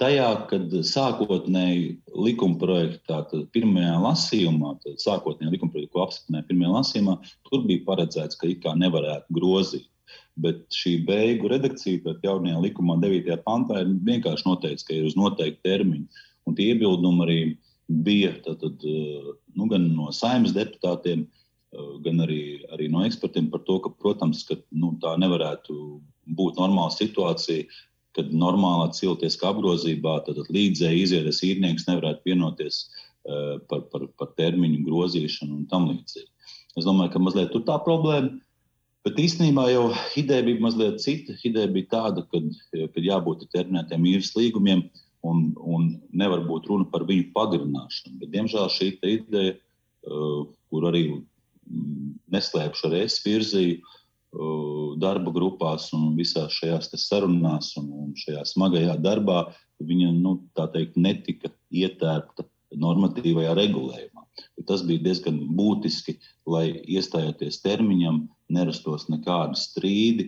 tajā, 0.00 0.28
kad 0.50 0.76
sākotnēji 0.84 1.96
likuma 2.12 2.60
projektā, 2.60 3.22
tad 3.30 3.48
pirmajā 3.56 3.96
lasījumā, 4.04 4.74
likuma 4.84 5.72
projekta, 5.72 5.92
ko 5.94 6.04
apstiprināja 6.04 6.48
pirmajā 6.50 6.72
lasījumā, 6.74 7.18
tur 7.48 7.64
bija 7.68 7.86
paredzēts, 7.88 8.36
ka 8.36 8.50
it 8.52 8.60
kā 8.64 8.76
nevarētu 8.76 9.38
grozīt. 9.38 9.88
Bet 10.36 10.66
šī 10.68 10.98
beigu 11.08 11.48
redakcija, 11.48 12.02
tad 12.04 12.24
jaunajā 12.24 12.60
likumā, 12.60 12.98
9. 13.00 13.38
pantā, 13.46 13.80
ir 13.80 13.94
vienkārši 14.04 14.44
noteikts, 14.50 14.84
ka 14.84 14.92
ir 14.92 15.08
uz 15.08 15.16
noteiktu 15.16 15.64
termiņu. 15.64 16.24
Un 16.46 16.54
tie 16.58 16.74
iebildumi 16.74 17.24
arī 17.24 17.38
bija 17.88 18.32
tātad, 18.44 18.82
eh, 18.84 19.32
nu, 19.54 19.66
gan 19.70 19.88
no 19.94 20.10
saimnes 20.12 20.54
deputātiem, 20.56 21.26
eh, 21.26 21.90
gan 22.04 22.22
arī, 22.24 22.62
arī 22.74 22.90
no 22.90 23.04
ekspertiem 23.06 23.50
par 23.50 23.60
to, 23.66 23.78
ka, 23.80 23.90
protams, 23.90 24.44
ka, 24.48 24.56
nu, 24.72 24.96
tā 25.02 25.16
nevarētu 25.18 26.00
būt 26.26 26.58
normāla 26.58 26.90
situācija, 26.90 27.66
kad 28.16 28.32
normālā 28.32 28.90
cilvēciskā 28.96 29.52
apgrozībā 29.52 30.24
līdzēji 30.48 31.02
iziedes 31.04 31.42
īrnieks 31.44 31.84
nevarētu 31.86 32.24
vienoties 32.24 32.88
uh, 33.28 33.60
par, 33.68 33.82
par, 33.92 34.06
par 34.16 34.30
termiņu 34.40 34.86
grozīšanu 34.86 35.52
un 35.52 35.66
tam 35.68 35.84
līdzīgi. 35.90 36.30
Es 36.80 36.88
domāju, 36.88 37.12
ka 37.12 37.20
mazliet 37.20 37.52
tur 37.52 37.66
tā 37.68 37.76
problēma. 37.84 38.32
Bet 39.04 39.20
īstenībā 39.20 39.68
jau 39.68 39.90
ideja 40.16 40.46
bija 40.48 40.64
mazliet 40.64 40.96
cita. 41.04 41.36
Ideja 41.44 41.68
bija 41.68 41.90
tāda, 41.92 42.24
ka 42.32 43.04
jābūt 43.04 43.44
terminētiem 43.52 44.08
īres 44.08 44.32
līgumiem, 44.32 44.86
uh, 44.88 45.05
un, 45.24 45.52
un 45.56 45.88
nevar 46.12 46.44
būt 46.46 46.68
runa 46.70 46.86
par 46.90 47.06
viņu 47.08 47.30
pagarināšanu. 47.36 48.18
Bet, 48.20 48.32
diemžēl 48.34 48.68
šī 48.72 48.90
ideja, 49.02 49.54
uh, 49.56 50.42
kur 50.70 50.88
arī 50.90 51.04
mm, 51.12 52.16
neslēpšu 52.34 52.88
arī 52.88 53.04
es 53.06 53.20
virzīju 53.24 53.78
uh, 53.80 54.96
darba 55.02 55.32
grupās 55.34 55.88
un 55.96 56.14
visās 56.18 56.56
šajās 56.58 56.92
sarunās 57.00 57.72
un, 57.80 57.90
un 58.06 58.12
šajā 58.18 58.44
smagajā 58.52 58.98
darbā, 59.02 59.46
viņa 59.80 60.12
nu, 60.16 60.38
teikt, 60.56 60.96
netika 60.96 61.52
ietērpta 61.70 62.46
normatīvajā 62.76 63.52
regulējumā. 63.56 64.24
Bet 64.56 64.66
tas 64.68 64.82
bija 64.84 65.04
diezgan 65.04 65.38
būtiski, 65.56 66.16
lai 66.48 66.82
iestājoties 66.84 67.62
termiņam, 67.64 68.26
nerastos 68.52 69.08
nekādi 69.12 69.58
strīdi, 69.60 70.26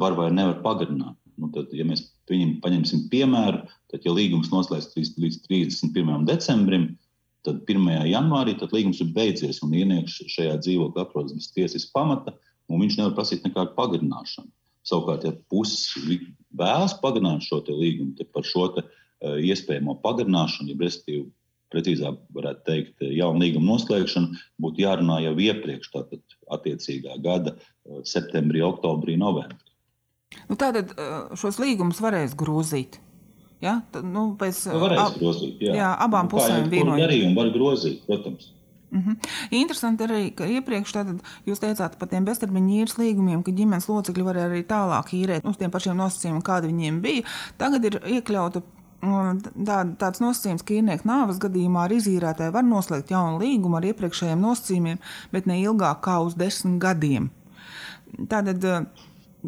var 0.00 0.16
vai 0.18 0.30
nevar 0.32 0.60
pagarināt. 0.64 1.18
Nu, 1.44 1.52
tad, 1.52 1.72
ja 1.76 1.84
mēs 1.86 2.06
Viņam 2.30 2.58
paņemsim 2.64 3.08
piemēru, 3.12 3.60
tad, 3.92 4.04
ja 4.06 4.12
līgums 4.16 4.50
noslēdz 4.52 4.94
līdz 4.96 5.42
31. 5.44 6.24
decembrim, 6.28 6.88
tad 7.44 7.60
1. 7.68 7.90
janvārī 8.08 8.56
tad 8.60 8.72
līgums 8.72 9.02
ir 9.04 9.12
beidzies 9.16 9.60
un 9.64 9.74
ieniekš 9.76 10.22
šajā 10.32 10.56
dzīvokļa 10.64 11.04
atrodas 11.04 11.36
bez 11.36 11.50
tiesas 11.52 11.84
pamata, 11.92 12.32
un 12.72 12.80
viņš 12.80 12.98
nevar 13.00 13.16
prasīt 13.18 13.44
nekādu 13.44 13.74
pagarināšanu. 13.76 14.48
Savukārt, 14.88 15.24
ja 15.24 15.34
puses 15.52 15.92
vēlas 16.56 16.96
pagarināt 17.00 17.44
šo 17.44 17.60
līgumu, 17.68 18.16
par 18.32 18.48
šo 18.48 18.70
te, 18.76 18.84
uh, 18.84 19.36
iespējamo 19.40 19.98
pagarināšanu, 20.04 20.72
ja 20.72 20.80
respektīvi 20.80 21.28
precīzāk 21.74 22.18
varētu 22.32 22.64
teikt, 22.68 23.04
jaunu 23.12 23.44
līgumu 23.44 23.72
noslēgšanu, 23.72 24.40
būtu 24.64 24.84
jārunā 24.84 25.20
jau 25.26 25.36
iepriekš, 25.44 25.92
tātad 25.92 26.36
attiecīgā 26.56 27.20
gada 27.24 27.56
uh, 27.56 28.00
septembrī, 28.08 28.64
oktobrī, 28.64 29.18
novembrī. 29.20 29.63
Nu, 30.48 30.58
tātad 30.60 30.92
šos 31.38 31.60
līgumus 31.62 32.02
varēs 32.04 32.34
grozīt. 32.38 32.98
Ja? 33.64 33.78
Tad, 33.94 34.04
nu, 34.04 34.32
pēc, 34.40 34.66
nu, 34.72 34.82
varēs 34.82 35.00
ab, 35.04 35.16
grozīt, 35.20 35.62
jā. 35.64 35.78
Jā, 35.78 35.94
abām 36.04 36.28
nu, 36.28 36.34
pusēm 36.34 36.68
vienojot. 36.72 37.06
Arī 37.06 37.22
var 37.36 37.52
grozīt, 37.54 38.02
protams. 38.08 38.50
Mm 38.94 39.00
-hmm. 39.00 39.16
Interesanti 39.50 40.04
arī, 40.04 40.34
ka 40.34 40.46
iepriekš 40.46 40.92
jūs 41.46 41.60
teicāt 41.60 41.96
par 41.98 42.08
tiem 42.08 42.24
beztermiņa 42.24 42.74
īres 42.74 42.98
līgumiem, 42.98 43.42
ka 43.42 43.50
ģimenes 43.50 43.88
locekļi 43.88 44.24
var 44.24 44.36
arī 44.36 44.62
tālāk 44.62 45.10
īrēt 45.12 45.44
uz 45.44 45.56
tiem 45.56 45.70
pašiem 45.70 45.96
nosacījumiem, 45.96 46.42
kādi 46.42 46.66
viņiem 46.66 47.00
bija. 47.00 47.22
Tagad 47.58 47.84
ir 47.84 48.00
iekļauta 48.06 48.62
tā, 49.66 49.78
tāds 49.98 50.20
nosacījums, 50.20 50.62
ka 50.62 50.74
īrnieka 50.74 51.08
nāves 51.08 51.40
gadījumā 51.42 51.84
ar 51.84 51.92
izīrētāju 51.92 52.52
var 52.52 52.64
noslēgt 52.64 53.10
jaunu 53.10 53.40
līgumu 53.42 53.76
ar 53.76 53.88
iepriekšējiem 53.90 54.40
nosacījumiem, 54.40 54.98
bet 55.32 55.46
ne 55.46 55.60
ilgāk 55.62 56.00
kā 56.04 56.20
uz 56.24 56.34
desmit 56.34 56.80
gadiem. 56.82 57.30
Tātad 58.30 58.64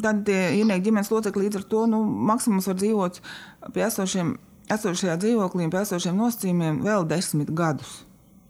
tad 0.03 0.25
tie 0.29 0.41
īrnieki 0.61 0.89
ģimenes 0.89 1.11
locekļi 1.13 1.47
līdz 1.47 1.61
ar 1.61 1.65
to 1.71 1.85
nu, 1.91 2.03
maksimums 2.31 2.69
var 2.71 2.77
dzīvot 2.81 3.21
pie 3.75 3.87
esošiem, 3.87 4.35
esošajā 4.77 5.17
dzīvoklī 5.23 5.71
pie 5.73 5.83
esošiem 5.83 6.19
nosacījumiem 6.21 6.83
vēl 6.87 7.09
desmit 7.09 7.53
gadus. 7.57 8.03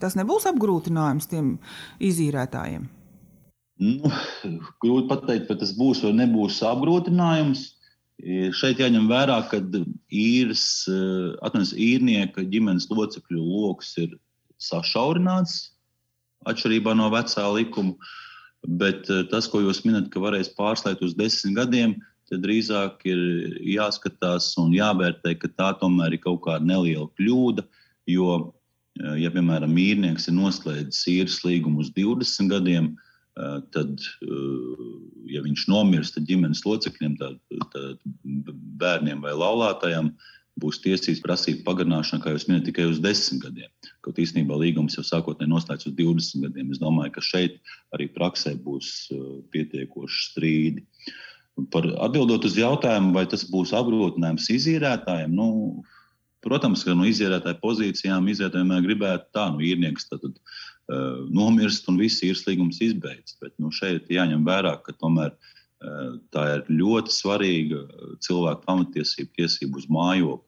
Tas 0.03 0.17
nebūs 0.19 0.45
apgrūtinājums 0.51 1.31
tiem 1.31 1.55
izīrētājiem. 2.05 2.85
Nu, 3.77 4.11
grūti 4.81 5.09
pateikt, 5.11 5.49
vai 5.51 5.57
tas 5.61 5.73
būs 5.77 6.03
vai 6.05 6.13
nebūs 6.17 6.63
apgrūtinājums. 6.65 7.65
Šeit 8.57 8.81
jāņem 8.81 9.11
vērā, 9.11 9.43
ka 9.51 9.61
īres, 10.09 10.87
īrnieka 10.89 12.45
ģimenes 12.49 12.89
locekļu 12.89 13.41
lokus 13.41 13.93
ir 14.01 14.15
sašaurināts 14.57 15.59
atšķirībā 16.49 16.95
no 16.97 17.11
vecā 17.13 17.45
likuma. 17.53 17.97
Bet 18.67 19.07
tas, 19.31 19.47
ko 19.51 19.63
jūs 19.63 19.85
minat, 19.87 20.11
ka 20.11 20.21
varēs 20.23 20.51
pārslēgt 20.57 21.05
uz 21.07 21.15
desmit 21.15 21.55
gadiem, 21.59 21.97
tad 22.27 22.43
drīzāk 22.43 23.05
ir 23.07 23.19
jāskatās 23.63 24.51
un 24.59 24.75
jāvērtē, 24.75 25.37
ka 25.39 25.51
tā 25.55 25.71
tomēr 25.81 26.17
ir 26.17 26.23
kaut 26.25 26.43
kāda 26.49 26.67
neliela 26.67 27.07
kļūda. 27.19 27.63
Jo, 28.11 28.39
ja 29.19 29.31
piemēram 29.35 29.75
īrnieks 29.79 30.29
ir 30.31 30.37
noslēdzis 30.39 31.07
īres 31.13 31.41
līgumu 31.47 31.85
uz 31.85 31.93
20 31.95 32.51
gadiem, 32.51 32.95
tad, 33.75 34.03
ja 35.29 35.43
viņš 35.45 35.67
nomirst, 35.71 36.17
tad 36.17 36.27
ģimenes 36.31 36.65
locekļiem, 36.67 37.19
tad, 37.21 37.39
tad 37.75 38.01
bērniem 38.81 39.23
vai 39.23 39.35
laulātajiem 39.37 40.11
būs 40.61 40.81
tiesības 40.85 41.21
prasīt 41.25 41.63
pagarināšanu, 41.67 42.23
kā 42.25 42.33
jūs 42.33 42.47
minējāt, 42.49 42.71
tikai 42.71 42.87
uz 42.89 43.01
10 43.05 43.43
gadiem. 43.45 43.71
Kaut 44.05 44.21
īstenībā 44.23 44.57
līgums 44.61 44.97
jau 44.97 45.05
sākotnēji 45.05 45.53
noslēgts 45.53 45.89
uz 45.91 45.97
20 45.99 46.47
gadiem. 46.47 46.71
Es 46.73 46.81
domāju, 46.81 47.13
ka 47.17 47.25
šeit 47.25 47.59
arī 47.97 48.09
praksē 48.15 48.55
būs 48.65 48.93
pietiekoši 49.53 50.23
strīdi. 50.31 50.87
Par 51.73 51.89
atbildot 52.05 52.45
uz 52.49 52.57
jautājumu, 52.57 53.13
vai 53.17 53.27
tas 53.29 53.45
būs 53.49 53.73
apgrūtinājums 53.77 54.49
izīrētājiem, 54.53 55.37
nu, 55.37 55.49
protams, 56.45 56.85
ka 56.85 56.97
no 56.97 57.09
izīrētāja 57.09 57.61
pozīcijām 57.63 58.29
izīrētājiem 58.33 58.75
gribētu 58.85 59.29
tā, 59.37 59.49
nu, 59.53 59.65
īrnieks 59.65 60.09
tad, 60.11 60.25
tad 60.25 60.37
uh, 60.37 61.23
nomirst 61.33 61.89
un 61.93 62.01
viss 62.01 62.25
īres 62.25 62.45
līgums 62.49 62.81
izbeidz. 62.85 63.37
Bet 63.41 63.57
nu, 63.61 63.73
šeit 63.73 64.09
jāņem 64.13 64.45
vērā, 64.49 64.77
ka 64.85 64.97
tomēr 65.01 65.33
uh, 65.33 65.56
tā 66.33 66.43
ir 66.55 66.67
ļoti 66.73 67.13
svarīga 67.13 67.83
cilvēku 68.25 68.65
pamatiesība, 68.67 69.33
tiesība 69.41 69.81
uz 69.81 69.89
mājokli. 69.93 70.43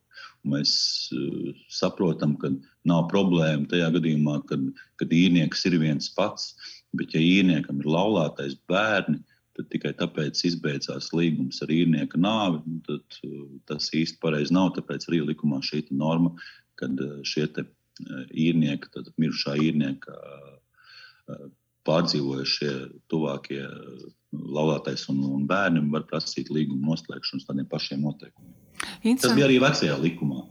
Mēs 0.49 0.73
uh, 1.13 1.55
saprotam, 1.73 2.37
ka 2.41 2.53
nav 2.89 3.09
problēma 3.11 3.67
tajā 3.69 3.91
gadījumā, 3.97 4.39
kad, 4.49 4.63
kad 5.01 5.11
īrnieks 5.13 5.67
ir 5.69 5.77
viens 5.83 6.09
pats, 6.15 6.55
bet 6.97 7.13
ja 7.13 7.21
īrniekam 7.21 7.83
ir 7.83 7.91
laulātais 7.91 8.55
bērni, 8.71 9.19
tad 9.59 9.69
tikai 9.75 9.93
tāpēc 9.99 10.41
izbeidzās 10.47 11.11
līgums 11.13 11.59
ar 11.65 11.73
īrnieka 11.75 12.21
nāvi. 12.23 12.63
Nu, 12.65 12.79
tad, 12.87 13.19
tas 13.69 13.91
īsti 13.99 14.21
pareizi 14.23 14.55
nav. 14.55 14.71
Tāpēc 14.77 15.09
arī 15.11 15.21
likumā 15.27 15.59
šī 15.67 15.83
norma, 15.91 16.31
kad 16.79 17.03
šie 17.27 17.49
īrnieki, 18.31 18.93
tad 18.95 19.11
mirušā 19.19 19.57
īrnieka 19.59 20.15
pārdzīvojušie 21.89 22.73
tuvākie 23.11 23.65
laulātais 24.33 25.07
un, 25.13 25.23
un 25.25 25.47
bērni 25.49 25.83
var 25.93 26.05
prasīt 26.09 26.51
līgumu 26.53 26.93
noslēgšanu 26.93 27.43
uz 27.43 27.49
tādiem 27.49 27.69
pašiem 27.71 28.05
noteikumiem. 28.05 28.55
Tas 29.23 29.35
bija 29.35 29.49
arī 29.49 29.59
vecajā 29.63 29.97
likumā. 30.03 30.45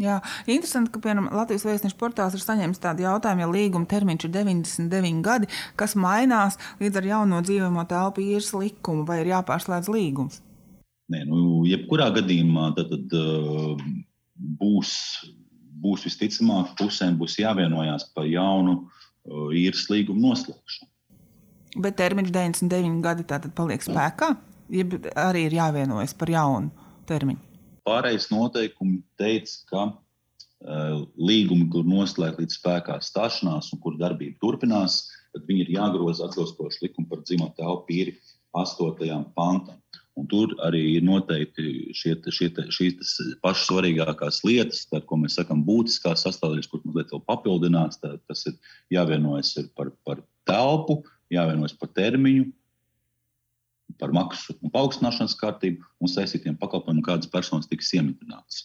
Jā, 0.00 0.16
interesanti, 0.48 0.88
ka 0.94 1.00
piemēram 1.04 1.28
Latvijas 1.36 1.66
vēstneša 1.68 1.96
portāls 2.00 2.36
ir 2.36 2.40
saņēmis 2.40 2.80
tādu 2.80 3.04
jautājumu, 3.04 3.42
ja 3.44 3.48
līguma 3.50 3.88
termiņš 3.90 4.24
ir 4.24 4.32
99 4.38 5.18
gadi, 5.26 5.50
kas 5.76 5.92
mainās 5.98 6.56
līdz 6.80 7.00
ar 7.02 7.08
jauno 7.10 7.40
dzīvojamo 7.44 7.84
telpu 7.90 8.24
īres 8.24 8.54
likumu, 8.56 9.04
vai 9.08 9.20
ir 9.20 9.34
jāpārslēdz 9.34 9.90
līgums? 9.92 10.40
Nē, 11.12 11.24
nu, 11.28 11.66
jebkurā 11.68 12.08
gadījumā 12.16 12.70
tad, 12.78 12.94
tad, 12.94 13.18
uh, 13.18 13.84
būs, 14.62 14.94
būs 15.82 16.06
visticamāk, 16.08 16.72
pusēm 16.80 17.18
būs 17.20 17.36
jāvienojās 17.42 18.08
par 18.14 18.30
jaunu 18.30 18.78
uh, 18.78 19.50
īres 19.52 19.84
līgumu 19.92 20.30
noslēgšanu. 20.30 20.89
Bet 21.76 22.00
termiņš 22.00 22.32
99 22.34 23.04
gadi 23.04 23.28
tātad 23.30 23.54
paliek 23.54 23.84
spēkā, 23.84 24.32
ja 24.74 24.88
arī 25.28 25.46
ir 25.46 25.60
jāvienojas 25.60 26.16
par 26.18 26.32
jaunu 26.32 26.90
termiņu 27.06 27.50
pārējais 27.90 28.28
noteikumi 28.32 29.00
teica, 29.20 29.56
ka 29.70 29.84
uh, 29.90 31.02
līgumi, 31.18 31.68
kur 31.72 31.86
noslēgti 31.88 32.44
līdz 32.44 32.58
spēkā 32.60 33.00
stāšanās 33.04 33.72
un 33.74 33.82
kur 33.84 33.98
darbība 34.00 34.38
turpinās, 34.42 35.02
tad 35.34 35.46
viņi 35.48 35.66
ir 35.66 35.74
jāgroza 35.78 36.28
atbilstoši 36.28 36.86
likumu 36.86 37.10
par 37.10 37.24
dzīvo 37.24 37.50
telpu 37.58 37.96
īri 37.96 38.16
8. 38.56 39.24
pantam. 39.36 39.78
Un 40.18 40.26
tur 40.28 40.50
arī 40.66 40.80
ir 40.96 41.04
noteikti 41.06 41.94
šie, 41.96 42.16
šie, 42.34 42.48
šīs 42.74 43.12
pašas 43.40 43.68
svarīgākās 43.68 44.40
lietas, 44.44 44.82
tā, 44.90 44.98
ko 45.06 45.16
mēs 45.16 45.38
sakām, 45.38 45.62
būtiskās 45.64 46.26
sastāvdaļas, 46.26 46.68
kuras 46.68 46.88
mazliet 46.88 47.14
vēl 47.14 47.22
papildinās. 47.30 48.00
Tā, 48.02 48.16
tas 48.28 48.42
ir 48.50 48.58
jāvienojas 48.92 49.54
par, 49.78 49.94
par 50.04 50.20
telpu, 50.50 50.98
jāvienojas 51.34 51.76
par 51.78 51.92
termiņu, 51.96 52.48
par 54.00 54.14
maksu 54.14 54.54
un 54.60 54.72
paaugstināšanas 54.72 55.36
kārtību 55.40 55.84
un 56.00 56.10
saistītiem 56.10 56.56
pakalpojumiem, 56.60 57.04
kādas 57.06 57.30
personas 57.30 57.68
tiks 57.70 57.90
iemitinātas. 57.96 58.64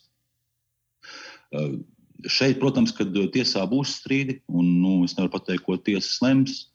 Uh, 1.55 1.81
šeit, 2.29 2.59
protams, 2.61 2.93
kad 2.95 3.11
tiesā 3.33 3.65
būs 3.69 3.99
strīdi, 3.99 4.39
un 4.47 4.77
nu, 4.81 4.95
es 5.05 5.17
nevaru 5.17 5.35
pateikt, 5.35 5.65
ko 5.65 5.77
tiesa 5.77 6.25
lems. 6.25 6.65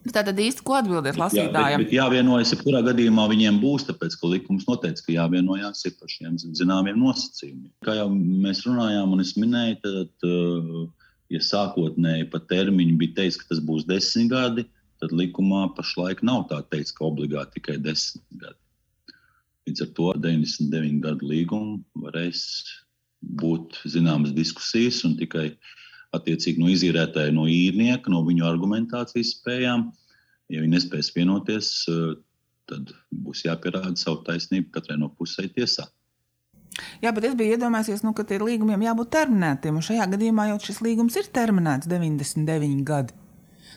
Tātad 0.00 0.38
īsti 0.40 0.64
ko 0.64 0.78
atbildēt 0.78 1.18
lasītājiem? 1.20 1.52
Jā, 1.52 1.76
bet, 1.76 1.84
bet 1.84 1.92
jāvienojas, 1.92 2.54
ja 2.54 2.58
kurā 2.62 2.80
gadījumā 2.86 3.26
viņiem 3.28 3.58
būs, 3.60 3.84
tāpēc, 3.88 4.16
ka 4.16 4.30
likums 4.32 4.64
noteica, 4.68 5.02
ka 5.04 5.12
jāvienojās 5.12 5.84
par 5.98 6.12
šiem 6.12 6.38
zināmiem 6.40 6.96
nosacījumiem. 7.00 7.68
Kā 7.84 7.98
jau 7.98 8.06
mēs 8.14 8.62
runājām, 8.64 9.12
un 9.12 9.24
es 9.24 9.34
minēju, 9.36 9.76
tad, 9.84 10.28
uh, 10.28 10.86
ja 11.32 11.40
sākotnēji 11.44 12.30
pa 12.32 12.40
termiņu 12.48 12.96
bija 13.02 13.18
teikts, 13.20 13.42
ka 13.42 13.50
tas 13.52 13.60
būs 13.64 13.84
desmit 13.88 14.32
gadi, 14.32 14.64
tad 15.00 15.14
likumā 15.16 15.64
pašlaik 15.76 16.22
nav 16.26 16.46
tā 16.50 16.60
teikts, 16.72 16.92
ka 16.96 17.06
obligāti 17.08 17.58
tikai 17.58 17.78
10 17.82 18.20
gadi. 18.42 18.58
Līdz 19.68 19.84
ar 19.84 19.90
to 19.96 20.08
99 20.26 21.00
gadu 21.04 21.28
līgumu 21.30 21.80
varēs 22.04 22.42
būt 23.40 23.80
zināmas 23.92 24.34
diskusijas 24.36 25.02
un 25.08 25.16
tikai 25.20 25.50
attiecīgi 26.16 26.60
no 26.60 26.70
izīrētāja, 26.72 27.32
no 27.36 27.46
īrnieka, 27.48 28.10
no 28.12 28.24
viņu 28.26 28.46
argumentācijas 28.48 29.36
spējām. 29.36 29.88
Ja 30.50 30.64
viņi 30.64 30.74
nespēs 30.74 31.12
vienoties, 31.14 31.70
tad 32.70 32.92
būs 33.14 33.44
jāpierāda 33.46 33.94
savu 34.00 34.24
taisnību 34.26 34.72
katrai 34.74 34.98
no 34.98 35.10
pusē 35.14 35.46
tiesā. 35.52 35.86
Jā, 37.02 37.12
bet 37.14 37.26
es 37.28 37.36
biju 37.36 37.54
iedomājies, 37.54 38.02
nu, 38.06 38.12
ka 38.16 38.24
tiem 38.26 38.44
līgumiem 38.46 38.82
jābūt 38.88 39.10
terminētiem. 39.14 39.80
Šajā 39.84 40.06
gadījumā 40.14 40.50
jau 40.52 40.60
šis 40.64 40.80
līgums 40.86 41.18
ir 41.20 41.28
terminēts 41.34 41.90
99 41.90 42.86
gadi 42.88 43.14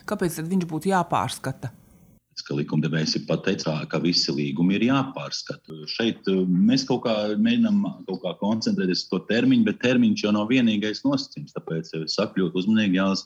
kāpēc 0.08 0.42
viņš 0.44 0.68
būtu 0.70 0.92
jāpārskata? 0.92 1.72
ka 2.44 2.56
likumdevējs 2.58 3.14
ir 3.18 3.22
pateicis, 3.28 3.68
ka 3.88 4.00
visi 4.02 4.32
līgumi 4.34 4.76
ir 4.76 4.88
jāpārskata. 4.88 5.84
Šeit 5.88 6.26
uh, 6.28 6.42
mēs 6.44 6.84
kaut 6.88 7.04
kā 7.06 7.14
mēģinām 7.40 7.80
kaut 8.08 8.20
kā 8.24 8.34
koncentrēties 8.40 9.06
uz 9.06 9.10
to 9.12 9.22
termiņu, 9.30 9.64
bet 9.68 9.80
termiņš 9.84 10.26
jau 10.26 10.34
nav 10.34 10.50
vienīgais 10.52 11.04
nosacījums. 11.06 11.54
Tāpēc 11.56 11.92
es 12.02 12.16
saku 12.18 12.42
ļoti 12.42 12.60
uzmanīgi 12.64 13.00
jālas 13.00 13.24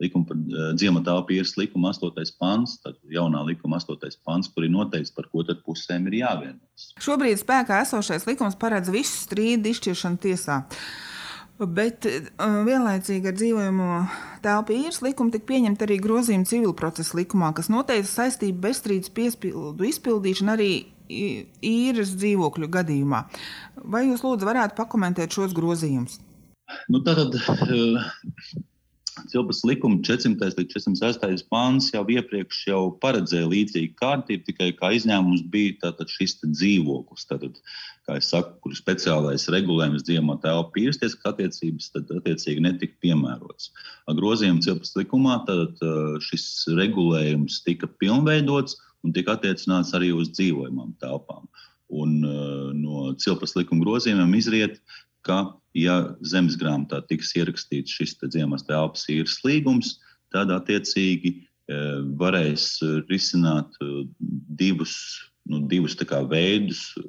likuma 0.00 0.30
par 0.30 0.38
dzīvo 0.78 1.02
telpu 1.04 1.36
īres 1.36 1.56
likuma 1.60 1.92
8. 1.92 2.32
pants, 2.40 2.78
tad 2.84 2.96
jaunā 3.12 3.42
likuma 3.50 3.80
8. 3.82 4.16
pants, 4.24 4.48
kur 4.52 4.64
ir 4.64 4.72
noteikts, 4.72 5.12
par 5.16 5.28
ko 5.32 5.44
tad 5.46 5.60
pusēm 5.66 6.08
ir 6.08 6.22
jāvienojas. 6.22 6.90
Šobrīd 7.04 7.42
spēkā 7.42 7.82
esošais 7.84 8.24
likums 8.28 8.56
paredz 8.60 8.88
visu 8.92 9.26
strīdu 9.26 9.74
izšķiršanu 9.74 10.22
tiesā. 10.24 10.62
Bet 11.60 12.06
uh, 12.08 12.60
vienlaicīgi 12.64 13.28
ar 13.28 13.34
dzīvojamo 13.36 13.88
telpu 14.44 14.72
īres 14.78 15.02
likumu 15.04 15.34
tika 15.34 15.50
pieņemta 15.50 15.84
arī 15.84 15.98
grozījuma 16.00 16.48
civil 16.48 16.72
procesa 16.76 17.18
likumā, 17.18 17.50
kas 17.56 17.68
noteica 17.72 18.08
saistību 18.08 18.62
bezstrīdus 18.64 19.12
piespildu 19.12 19.88
izpildīšanu 19.90 20.54
arī 20.54 20.70
īres 21.10 22.14
dzīvokļu 22.16 22.70
gadījumā. 22.72 23.24
Vai 23.92 24.06
jūs 24.06 24.24
lūdzu 24.24 24.48
varētu 24.48 24.78
pakomentēt 24.78 25.36
šos 25.36 25.52
grozījumus? 25.56 26.20
Nu, 26.88 27.02
tātad, 27.04 27.34
Cilpas 29.30 29.62
likuma 29.66 30.00
400. 30.06 30.54
līdz 30.58 30.74
406. 30.74 31.44
pāns 31.50 31.88
jau 31.92 32.02
iepriekš 32.14 32.60
jau 32.70 32.82
paredzēja 33.02 33.48
līdzīgu 33.50 33.96
kārtību, 33.98 34.44
tikai 34.46 34.70
kā 34.78 34.92
izņēmums 34.96 35.42
bija 35.52 35.92
šis 36.10 36.38
dzīvoklis. 36.44 37.26
Tātad, 37.30 37.58
kā 38.06 38.18
jau 38.18 38.26
saku, 38.26 38.54
kur 38.64 38.76
speciālais 38.78 39.48
regulējums 39.52 40.06
dzīvojamo 40.06 40.38
telpu 40.44 40.76
pīrstieskas 40.78 41.32
attiecības, 41.32 41.90
tad 41.96 42.12
attiecīgi 42.20 42.64
netika 42.66 42.96
piemērots. 43.04 43.72
Ar 44.06 44.18
grozījumu 44.18 44.64
Cilpas 44.66 44.94
likumā 44.98 45.40
tad, 45.48 45.82
šis 46.26 46.46
regulējums 46.78 47.60
tika 47.66 47.90
pilnveidots 48.00 48.78
un 49.04 49.16
tika 49.16 49.36
attiecināts 49.36 49.94
arī 49.96 50.14
uz 50.16 50.32
dzīvojamām 50.36 50.94
telpām. 51.02 51.48
Un, 51.90 52.20
no 52.78 53.10
Cilpas 53.18 53.56
likuma 53.58 53.82
grozījumiem 53.82 54.36
izriet, 54.38 54.78
ka 55.26 55.40
ja 55.76 55.96
zemes 56.26 56.58
grāmatā 56.60 57.00
tiks 57.08 57.32
ierakstīts 57.38 57.94
šis 57.98 58.16
dziemas 58.22 58.66
telpas 58.66 59.06
īres 59.12 59.38
līgums, 59.46 59.98
tad 60.34 60.50
attiecīgi 60.54 61.32
e, 61.34 61.40
varēs 62.20 62.80
risināt 63.10 63.74
e, 63.82 64.04
divus, 64.60 64.94
nu, 65.50 65.62
divus 65.70 65.96
veidus 66.30 66.82
e, 66.98 67.04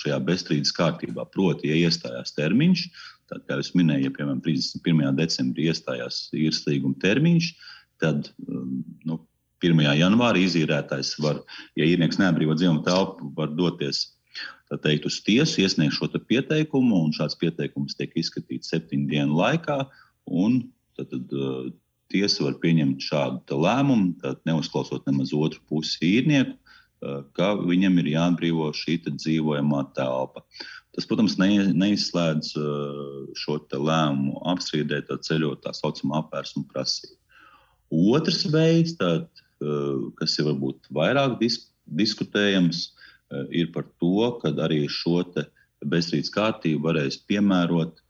šajā 0.00 0.20
bezstrīdus 0.24 0.74
kārtībā. 0.76 1.26
Proti, 1.34 1.68
ja 1.68 1.88
iestājās 1.88 2.36
termiņš, 2.36 2.86
tad, 3.30 3.44
kā 3.46 3.58
jau 3.60 3.80
minēju, 3.80 4.08
ja 4.08 4.14
piemēram 4.16 4.40
31. 4.44 5.16
decembrī 5.16 5.68
iestājās 5.70 6.28
īres 6.34 6.64
līguma 6.66 6.96
termiņš, 7.02 7.52
tad 8.00 8.32
nu, 9.04 9.20
1. 9.60 9.82
janvārī 9.98 10.46
izīrētājs 10.46 11.18
var, 11.20 11.42
ja 11.76 11.84
īrnieks 11.84 12.16
neatbrīvo 12.20 12.56
dzīvumu 12.56 12.80
telpu, 12.86 13.28
var 13.36 13.52
doties 13.52 14.06
teikt, 14.84 15.06
uz 15.08 15.18
tiesu, 15.26 15.60
iesniegt 15.64 15.96
šo 15.96 16.08
pieteikumu, 16.14 17.04
un 17.06 17.14
šāds 17.16 17.38
pieteikums 17.40 17.96
tiek 17.98 18.12
izskatīts 18.18 18.70
septiņu 18.70 19.10
dienu 19.10 19.38
laikā. 19.40 19.82
Tad, 20.96 21.10
tad, 21.10 21.32
tiesa 22.10 22.46
var 22.46 22.58
pieņemt 22.62 23.02
šādu 23.06 23.60
lēmumu, 23.64 24.34
neuzklausot 24.48 25.06
nemaz 25.08 25.32
otru 25.36 25.62
pusi 25.70 26.18
īrnieku, 26.18 26.56
ka 27.36 27.54
viņam 27.58 27.98
ir 28.02 28.12
jāatbrīvo 28.12 28.70
šī 28.76 28.98
dzīvojamā 29.06 29.86
telpa. 29.96 30.44
Tas, 30.94 31.06
protams, 31.06 31.36
ne, 31.38 31.70
neizslēdz 31.70 32.52
šo 33.38 33.58
lēmumu 33.72 34.42
apstrīdēt, 34.52 35.12
ceļot 35.26 35.62
tā 35.64 35.74
saucamā 35.76 36.24
apvērsuma 36.24 36.66
prasību. 36.72 37.16
Otrs 37.90 38.44
veids, 38.50 38.96
tād, 38.98 39.26
kas 40.18 40.36
ir 40.38 40.50
varbūt 40.50 40.90
vairāk 40.94 41.38
disk, 41.40 41.68
diskutējams, 41.98 42.90
ir 42.90 42.99
par 43.74 43.86
to, 44.02 44.30
ka 44.42 44.52
arī 44.66 44.84
šo 44.90 45.22
bezstrīdus 45.86 46.32
kārtību 46.34 46.82
varēs 46.88 47.20
piemērot, 47.30 48.00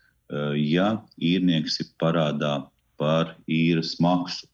ja 0.56 1.00
īrnieks 1.18 1.80
ir 1.82 1.90
parādā 2.00 2.54
par 3.00 3.36
īres 3.50 3.98
maksu. 4.00 4.46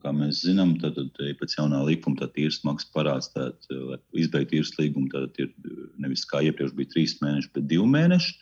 Kā 0.00 0.12
mēs 0.14 0.40
zinām, 0.46 0.78
tad, 0.80 0.96
tad 0.96 1.18
pēc 1.40 1.56
jaunā 1.58 1.82
likuma 1.84 2.16
tad 2.16 2.38
īres 2.40 2.62
maksas 2.64 2.88
parāds, 2.94 3.28
tad, 3.34 3.58
lai 3.68 3.98
izbeigtu 4.22 4.56
īres 4.56 4.72
līgumu, 4.78 5.10
tad 5.12 5.36
ir 5.42 5.50
nevis 6.00 6.24
kā 6.28 6.40
iepriekš 6.46 6.72
bija 6.78 6.92
trīs 6.94 7.18
mēneši, 7.20 7.50
bet 7.52 7.68
divi 7.68 7.90
mēneši. 7.92 8.32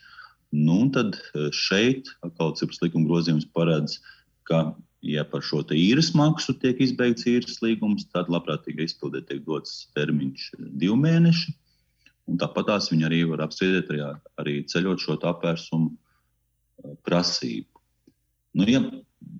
Nu, 0.55 0.79
tad 0.95 1.19
šeit 1.55 2.11
atkal 2.27 2.55
cipas 2.59 2.79
likuma 2.85 3.09
grozījums 3.09 3.49
paredz, 3.55 3.99
ka, 4.47 4.71
ja 5.07 5.25
par 5.25 5.45
šo 5.45 5.63
īres 5.77 6.13
maksu 6.17 6.55
tiek 6.61 6.81
izbeigts 6.81 7.27
īres 7.29 7.61
līgums, 7.65 8.07
tad 8.13 8.29
labprātīgi 8.33 8.85
izpildē 8.85 9.23
tiek 9.29 9.43
dots 9.47 9.89
termiņš 9.97 10.51
divi 10.59 10.97
mēneši. 11.01 11.55
Tāpat 12.41 12.69
tās 12.69 12.91
viņi 12.93 13.07
arī 13.09 13.21
var 13.27 13.43
apstrīdēt, 13.47 13.91
arī, 13.91 14.03
arī 14.39 14.57
ceļot 14.71 15.03
šo 15.03 15.17
apvērsumu 15.33 15.91
prasību. 17.07 17.81
Nu, 18.59 18.67
ja, 18.71 18.83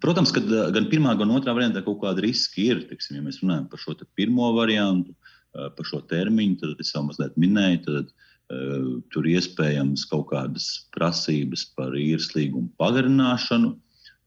protams, 0.03 0.33
ka 0.35 0.43
gan 0.75 0.89
pirmā, 0.91 1.15
gan 1.19 1.33
otrā 1.35 1.55
variantā 1.57 1.85
kaut 1.87 2.01
kāda 2.03 2.25
riska 2.25 2.61
ir. 2.63 2.83
Tiksim, 2.91 3.19
ja 3.19 3.27
mēs 3.27 3.41
runājam 3.45 3.69
par 3.71 3.83
šo 3.83 3.95
pirmo 4.19 4.51
variantu, 4.57 5.15
par 5.53 5.87
šo 5.87 6.03
termiņu, 6.11 6.59
tad 6.63 6.83
es 6.83 6.93
jau 6.95 7.05
mazliet 7.07 7.39
minēju, 7.41 7.81
tad 7.87 8.11
uh, 8.11 8.99
tur 9.15 9.29
iespējams 9.31 10.07
kaut 10.11 10.29
kādas 10.31 10.69
prasības 10.95 11.67
par 11.77 11.95
īres 11.99 12.31
līgumu 12.37 12.71
pagarināšanu, 12.81 13.75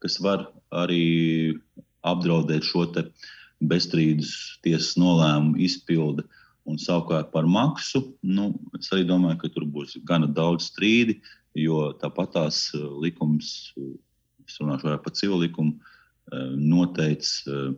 kas 0.04 0.20
var 0.20 0.46
arī 0.84 1.56
apdraudēt 2.04 2.66
šo 2.68 2.84
bezstrīdus 3.64 4.60
tiesas 4.64 4.98
nolēmumu 5.00 5.60
izpildi. 5.64 6.26
Un 6.64 6.78
savukārt 6.80 7.30
par 7.32 7.44
maksu, 7.44 8.00
nu, 8.24 8.54
es 8.78 8.88
arī 8.92 9.04
domāju, 9.08 9.42
ka 9.42 9.50
tur 9.52 9.66
būs 9.68 9.98
gana 10.08 10.28
daudz 10.28 10.70
strīdi, 10.70 11.18
jo 11.56 11.90
tāpat 12.00 12.32
tās 12.36 12.70
likums 12.74 13.72
es 14.48 14.60
runāšu 14.60 14.88
vairāk 14.88 15.04
par 15.04 15.14
civilu 15.16 15.42
likumu, 15.44 15.74
eh, 16.32 16.52
noteicis 16.56 17.44
eh, 17.48 17.72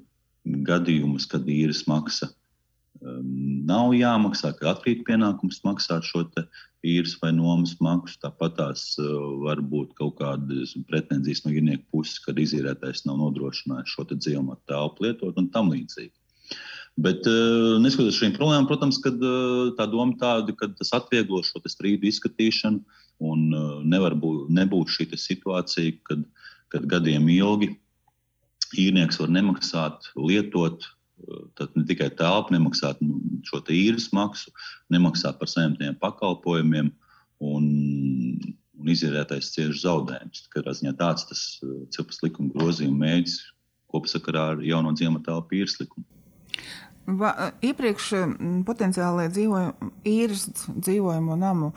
gadījumus, 0.67 1.27
kad 1.31 1.47
īres 1.51 1.85
maksa 1.91 2.31
eh, 2.31 2.46
nav 3.67 3.95
jāmaksā, 3.97 4.53
ka 4.59 4.73
atkrīt 4.73 5.05
pienākums 5.07 5.63
maksāt 5.67 6.07
šo 6.07 6.25
īres 6.87 7.17
vai 7.23 7.33
nomas 7.35 7.75
maksu. 7.83 8.19
Tāpat 8.23 8.57
tās 8.59 8.85
var 9.43 9.63
būt 9.63 9.97
kaut 9.99 10.19
kādas 10.21 10.77
pretenzijas 10.91 11.45
no 11.45 11.55
īrnieka 11.55 11.85
puses, 11.95 12.21
kad 12.25 12.39
izīrētājs 12.39 13.07
nav 13.09 13.21
nodrošinājis 13.25 13.97
šo 13.97 14.07
dzīvumu 14.13 14.59
telpu 14.71 15.09
lietot 15.09 15.39
un 15.41 15.51
tam 15.55 15.73
līdzīgi. 15.75 16.15
Bet, 16.97 17.27
neskatoties 17.83 18.15
uz 18.15 18.21
šīm 18.23 18.37
problēmām, 18.39 18.69
protams, 18.71 19.03
tā 19.03 19.85
doma 19.93 20.17
tāda, 20.17 20.55
ka 20.57 20.71
tas 20.79 20.95
atvieglo 20.97 21.43
šo 21.45 21.61
strīdu 21.69 22.09
izskatīšanu 22.09 22.81
un 23.27 23.43
nevar 23.85 24.17
būt, 24.17 24.49
nebūt 24.57 24.95
šī 24.95 25.11
situācija, 25.21 25.93
kad 26.09 26.25
kad 26.73 26.87
gadiem 26.91 27.29
ilgi 27.31 27.71
īrnieks 28.77 29.21
var 29.23 29.31
nemaksāt, 29.33 30.11
lietot 30.19 30.87
tad 31.57 31.73
ne 31.77 31.85
tikai 31.89 32.11
telpu, 32.19 32.55
nemaksāt 32.55 33.01
nu, 33.05 33.19
šo 33.47 33.63
īres 33.73 34.11
maksu, 34.17 34.53
nemaksāt 34.93 35.39
par 35.41 35.51
saimtiem 35.51 35.97
pakalpojumiem 36.03 36.91
un, 37.45 37.67
un 38.77 38.93
izierētais 38.93 39.53
cieši 39.55 39.83
zaudējums. 39.85 40.47
Katrā 40.53 40.75
ziņā 40.77 40.97
tāds 41.01 41.27
tas 41.31 41.45
cilpas 41.95 42.23
likuma 42.25 42.53
grozījuma 42.55 43.05
mēģis 43.07 43.39
kopsakarā 43.93 44.51
ar 44.55 44.63
jauno 44.65 44.93
dzīvuma 44.97 45.25
telpu 45.27 45.61
īres 45.63 45.79
likumu. 45.81 46.07
Va, 47.07 47.53
iepriekš 47.63 48.09
potenciālie 48.67 49.29
dzīvoju, 49.31 49.91
īres 50.11 50.49
dzīvojamo 50.67 51.37
namu 51.39 51.69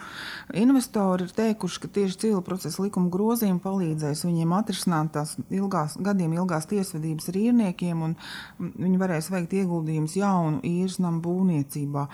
investori 0.58 1.28
ir 1.28 1.36
teikuši, 1.38 1.84
ka 1.84 1.92
tieši 2.00 2.18
civil 2.24 2.42
procesa 2.46 2.82
likuma 2.82 3.12
grozījumi 3.14 3.62
palīdzēs 3.62 4.26
viņiem 4.26 4.58
atrisināt 4.58 5.14
tās 5.14 5.36
ilgās, 5.54 6.00
gadiem 6.02 6.34
ilgās 6.34 6.66
tiesvedības 6.74 7.30
ar 7.30 7.40
īrniekiem, 7.44 8.02
un 8.08 8.18
viņi 8.58 9.02
varēs 9.04 9.30
veikt 9.30 9.54
ieguldījumus 9.62 10.18
jaunu 10.18 10.64
īres 10.66 10.98
namu 10.98 11.22
būvniecībā. 11.28 12.10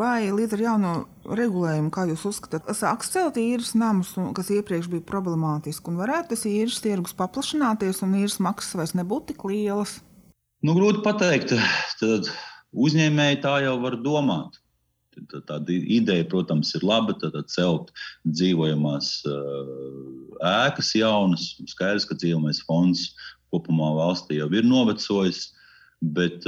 Vai 0.00 0.30
līdz 0.32 0.56
ar 0.56 0.64
jauno 0.64 0.92
regulējumu, 1.28 1.92
kā 1.92 2.08
jūs 2.08 2.24
uzskatāt, 2.32 2.70
sāks 2.76 3.12
celt 3.12 3.36
īres 3.40 3.74
namus, 3.76 4.16
kas 4.36 4.48
iepriekš 4.56 4.88
bija 4.88 5.04
problemātiski, 5.12 5.92
un 5.92 6.00
varētu 6.00 6.32
tas 6.32 6.48
īres 6.48 6.80
tirgus 6.80 7.12
paplašināties, 7.18 8.00
un 8.06 8.22
īres 8.22 8.40
maksas 8.40 8.80
vairs 8.80 8.96
nebūtu 8.96 9.34
tik 9.34 9.44
lielas? 9.52 10.00
Nu, 10.60 10.74
grūti 10.76 11.00
pateikt. 11.04 11.54
Tad 12.00 12.26
uzņēmēji 12.76 13.40
tā 13.44 13.54
jau 13.64 13.78
var 13.80 13.96
domāt. 14.04 14.58
Tāda 15.30 15.72
ideja, 15.72 16.26
protams, 16.28 16.74
ir 16.76 16.84
laba. 16.84 17.14
Tad 17.16 17.38
celt 17.52 17.88
dzīvojamās 18.28 19.12
ēkas 20.50 20.92
jaunas. 20.98 21.54
Skaidrs, 21.72 22.04
ka 22.08 22.18
dzīvojamais 22.18 22.60
fonds 22.68 23.06
kopumā 23.50 23.94
valstī 23.96 24.36
jau 24.40 24.50
ir 24.52 24.68
novecojis. 24.68 25.46
Bet 26.00 26.44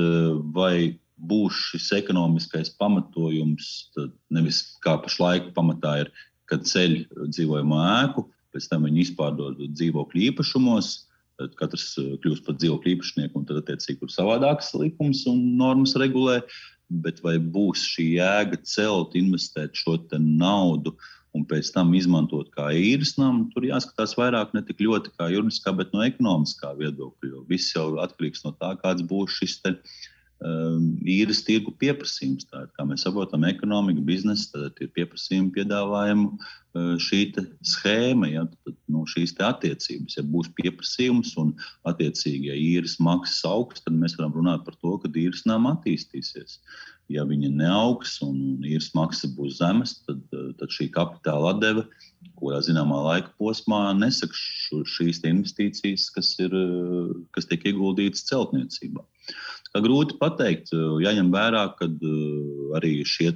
vai 0.57 0.98
būs 1.16 1.57
šis 1.70 1.88
ekonomiskais 2.03 2.72
pamatojums, 2.81 3.70
tad 3.96 4.12
nevis 4.33 4.61
kā 4.85 4.98
pašlaik 5.01 5.53
pamatā 5.57 6.03
ir, 6.05 6.12
kad 6.51 6.66
ceļ 6.68 6.98
dzīvojamo 7.33 7.81
ēku, 7.81 8.27
pēc 8.53 8.68
tam 8.68 8.85
viņi 8.88 9.07
izpārdod 9.07 9.61
dzīvokļu 9.72 10.25
īpašumos 10.29 10.92
Tad 11.43 11.57
katrs 11.59 11.89
eh, 12.01 12.13
kļūst 12.23 12.47
par 12.47 12.59
dzīvokļu 12.61 12.95
īpašnieku, 12.97 13.39
un 13.39 13.49
tad, 13.49 13.63
attiecīgi, 13.63 13.99
tur 14.03 14.13
savādākas 14.15 14.73
likums 14.79 15.25
un 15.31 15.43
normas 15.59 15.97
regulē. 15.99 16.41
Bet 17.03 17.23
vai 17.25 17.39
būs 17.41 17.87
šī 17.95 18.05
jēga 18.19 18.59
celt, 18.69 19.17
investēt 19.17 19.79
šo 19.79 19.97
naudu 20.21 20.93
un 21.33 21.47
pēc 21.49 21.71
tam 21.73 21.95
izmantot 21.97 22.51
kā 22.53 22.69
īres 22.77 23.15
namu, 23.17 23.47
tur 23.55 23.65
jāskatās 23.65 24.13
vairāk 24.19 24.53
ne 24.53 24.61
tik 24.69 24.83
ļoti 24.85 25.15
kā 25.17 25.31
juridiskā, 25.33 25.73
bet 25.79 25.95
no 25.97 26.05
ekonomiskā 26.05 26.75
viedokļa. 26.77 27.31
Jo 27.33 27.45
viss 27.49 27.73
jau 27.73 27.87
atkarīgs 28.05 28.45
no 28.45 28.53
tā, 28.61 28.75
kāds 28.83 29.07
būs 29.09 29.39
šis 29.41 29.57
te, 29.65 29.73
um, 29.73 30.12
īres 30.43 31.43
tirgu 31.47 31.75
pieprasījums. 31.79 32.49
Tā, 32.51 32.65
kā 32.77 32.87
mēs 32.89 33.05
saprotam, 33.07 33.45
ekonomika, 33.47 34.03
biznesa, 34.07 34.51
tad 34.55 34.83
ir 34.83 34.91
pieprasījuma, 34.97 35.53
piedāvājuma 35.55 36.33
Eh, 36.73 36.95
šī 37.05 37.27
schēma, 37.69 38.31
ja, 38.33 38.47
tad, 38.65 38.77
nu, 38.89 39.03
šīs 39.05 39.35
attiecības. 39.45 40.17
Ja 40.17 40.23
būs 40.25 40.49
pieprasījums 40.57 41.35
un, 41.41 41.51
attiecīgi, 41.89 42.49
ja 42.49 42.57
īres 42.57 42.95
maksas 42.97 43.45
augs, 43.45 43.85
tad 43.85 43.99
mēs 43.99 44.17
varam 44.17 44.33
runāt 44.39 44.65
par 44.65 44.79
to, 44.81 44.95
ka 45.03 45.11
īres 45.13 45.45
nama 45.45 45.75
attīstīsies. 45.77 46.63
Ja 47.13 47.27
viņa 47.29 47.51
neaugs 47.59 48.15
un 48.25 48.65
īres 48.65 48.89
maksa 48.97 49.29
būs 49.37 49.59
zemes, 49.59 49.99
tad, 50.07 50.23
tad 50.33 50.73
šī 50.73 50.89
kapitāla 50.95 51.53
atdeve, 51.53 51.85
kurā 52.41 52.63
zināmā 52.65 53.03
laika 53.05 53.35
posmā 53.37 53.91
nesaks 53.99 54.41
šīs 54.95 55.21
investīcijas, 55.29 56.09
kas, 56.15 56.33
ir, 56.41 56.57
kas 57.37 57.51
tiek 57.51 57.69
ieguldītas 57.69 58.25
celtniecībā. 58.31 59.05
Grūti 59.73 60.19
pateikt, 60.21 60.73
jāņem 61.01 61.31
vērā, 61.33 61.63
ka 61.79 61.89
arī 62.77 62.99
šie 63.09 63.31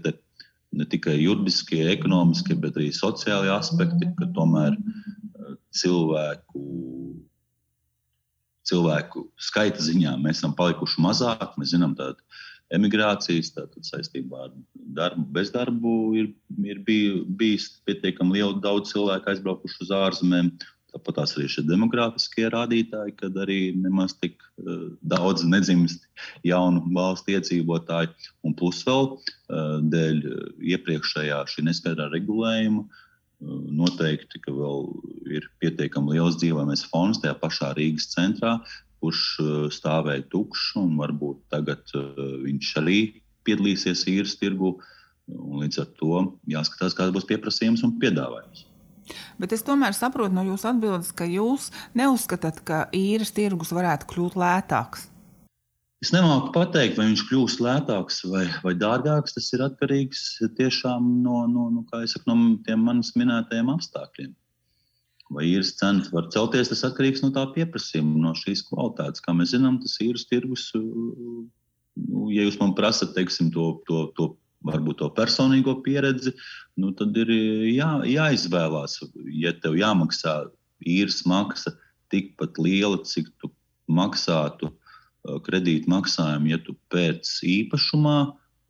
ne 0.77 0.85
tikai 0.85 1.17
juridiskie, 1.21 1.87
ekonomiskie, 1.95 2.57
bet 2.61 2.77
arī 2.77 2.91
sociālie 2.93 3.53
aspekti, 3.55 4.09
ka 4.19 4.29
tomēr 4.37 4.77
eh, 4.77 5.55
cilvēku, 5.77 6.65
cilvēku 8.69 9.27
skaita 9.41 9.85
ziņā 9.87 10.17
mēs 10.21 10.43
esam 10.43 10.57
palikuši 10.59 11.03
mazāk. 11.05 11.57
Mēs 11.57 11.73
zinām, 11.73 11.95
ka 11.97 12.13
emigrācijas 12.77 13.53
tātad, 13.55 13.87
saistībā 13.87 14.49
ar 14.49 14.55
darbu, 14.99 15.27
bezdarbu 15.37 15.97
ir, 16.21 16.33
ir 16.67 16.81
bij, 16.87 17.23
bijis 17.39 17.71
pietiekami 17.87 18.41
liela 18.41 18.59
daudz 18.63 18.93
cilvēku 18.93 19.33
aizbraukuši 19.33 19.85
uz 19.87 19.93
ārzemēm. 19.95 20.51
Tāpat 20.95 21.19
arī 21.25 21.49
šie 21.51 21.65
demogrāfiskie 21.67 22.47
rādītāji, 22.53 23.17
kad 23.19 23.35
arī 23.43 23.61
nemaz 23.77 24.15
tik 24.17 24.39
uh, 24.39 24.87
daudz 25.03 25.45
nedzimst 25.45 26.07
jaunu 26.47 26.85
valstu 26.95 27.35
iedzīvotāju. 27.35 28.15
Un 28.47 28.55
plus 28.57 28.85
vēl 28.87 29.11
uh, 29.17 29.81
dēļ 29.93 30.23
iepriekšējā 30.77 31.43
šī 31.53 31.67
neskaidrā 31.67 32.09
regulējuma 32.15 32.85
uh, 32.87 33.03
noteikti, 33.81 34.41
vēl 34.47 34.87
ir 35.37 35.49
pietiekami 35.61 36.17
liels 36.17 36.39
dzīvojamais 36.41 36.87
fonds 36.93 37.21
tajā 37.21 37.37
pašā 37.43 37.75
Rīgas 37.77 38.09
centrā, 38.15 38.57
kurš 39.05 39.25
stāvēja 39.77 40.25
tukšs 40.33 40.71
un 40.81 40.95
varbūt 40.97 41.43
tagad 41.53 41.85
viņš 41.95 42.71
arī 42.81 43.01
piedalīsies 43.45 44.07
īres 44.11 44.39
tirgu. 44.41 44.79
Līdz 45.27 45.83
ar 45.83 45.91
to 45.99 46.23
jāskatās, 46.49 46.95
kāds 46.97 47.13
būs 47.15 47.27
pieprasījums 47.29 47.85
un 47.87 47.97
piedāvājums. 48.01 48.65
Bet 49.41 49.53
es 49.57 49.65
tomēr 49.67 49.95
saprotu 49.97 50.35
no 50.37 50.45
jūsu 50.47 50.71
atbildes, 50.71 51.13
ka 51.17 51.29
jūs 51.29 51.71
neuzskatāt, 51.99 52.63
ka 52.67 52.87
īres 52.97 53.35
tirgus 53.37 53.75
varētu 53.77 54.09
kļūt 54.13 54.39
lētāks. 54.41 55.11
Es 56.05 56.13
nemāku 56.13 56.51
pateikt, 56.53 56.99
vai 56.99 57.09
viņš 57.09 57.23
kļūs 57.27 57.55
lētāks 57.65 58.21
vai, 58.29 58.45
vai 58.63 58.75
dārgāks. 58.77 59.33
Tas 59.37 59.49
ir 59.57 59.65
atkarīgs 59.65 60.25
tiešām 60.59 61.07
no, 61.25 61.45
no, 61.49 61.71
no, 61.73 61.85
saku, 62.05 62.29
no 62.29 62.59
tiem 62.67 62.85
manis 62.85 63.15
minētajiem 63.17 63.73
apstākļiem. 63.73 64.35
Vai 65.35 65.49
īres 65.49 65.73
cenas 65.81 66.13
var 66.15 66.29
celties, 66.31 66.69
tas 66.71 66.85
atkarīgs 66.87 67.25
no 67.25 67.33
tā 67.35 67.43
pieprasījuma, 67.57 68.21
no 68.23 68.35
šīs 68.39 68.63
kvalitātes. 68.69 69.25
Kā 69.25 69.35
mēs 69.35 69.57
zinām, 69.57 69.81
tas 69.83 69.97
īres 70.05 70.29
tirgus, 70.31 70.69
nu, 70.77 72.29
ja 72.31 72.45
jūs 72.45 72.61
man 72.61 72.77
prasat 72.79 73.17
teiksim, 73.17 73.49
to, 73.55 73.73
to, 73.89 74.05
to 74.15 74.29
varbūt 74.65 75.01
to 75.01 75.09
personīgo 75.17 75.77
pieredzi, 75.85 76.33
nu, 76.81 76.93
tad 76.97 77.17
ir 77.19 77.31
jā, 77.73 77.91
jāizvēlās. 78.09 79.01
Ja 79.37 79.53
tev 79.61 79.77
jāmaksā 79.79 80.47
īres 80.87 81.23
maksa 81.29 81.75
tikpat 82.13 82.61
liela, 82.63 83.01
cik 83.05 83.31
tu 83.43 83.51
maksātu 83.91 84.71
uh, 84.71 85.39
kredīta 85.47 85.91
maksājumu, 85.91 86.53
ja 86.53 86.61
tu 86.63 86.77
pēc 86.93 87.39
īpašumā, 87.47 88.19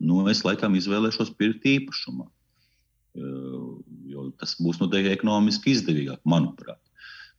nu, 0.07 0.23
es 0.33 0.43
laikam 0.47 0.77
izvēlēšos 0.77 1.35
pirkt 1.39 1.69
īpašumā. 1.69 2.27
Uh, 3.17 3.79
jo 4.13 4.31
tas 4.41 4.57
būs 4.61 4.81
noteikti 4.83 5.15
ekonomiski 5.15 5.73
izdevīgāk, 5.73 6.21
manuprāt. 6.29 6.81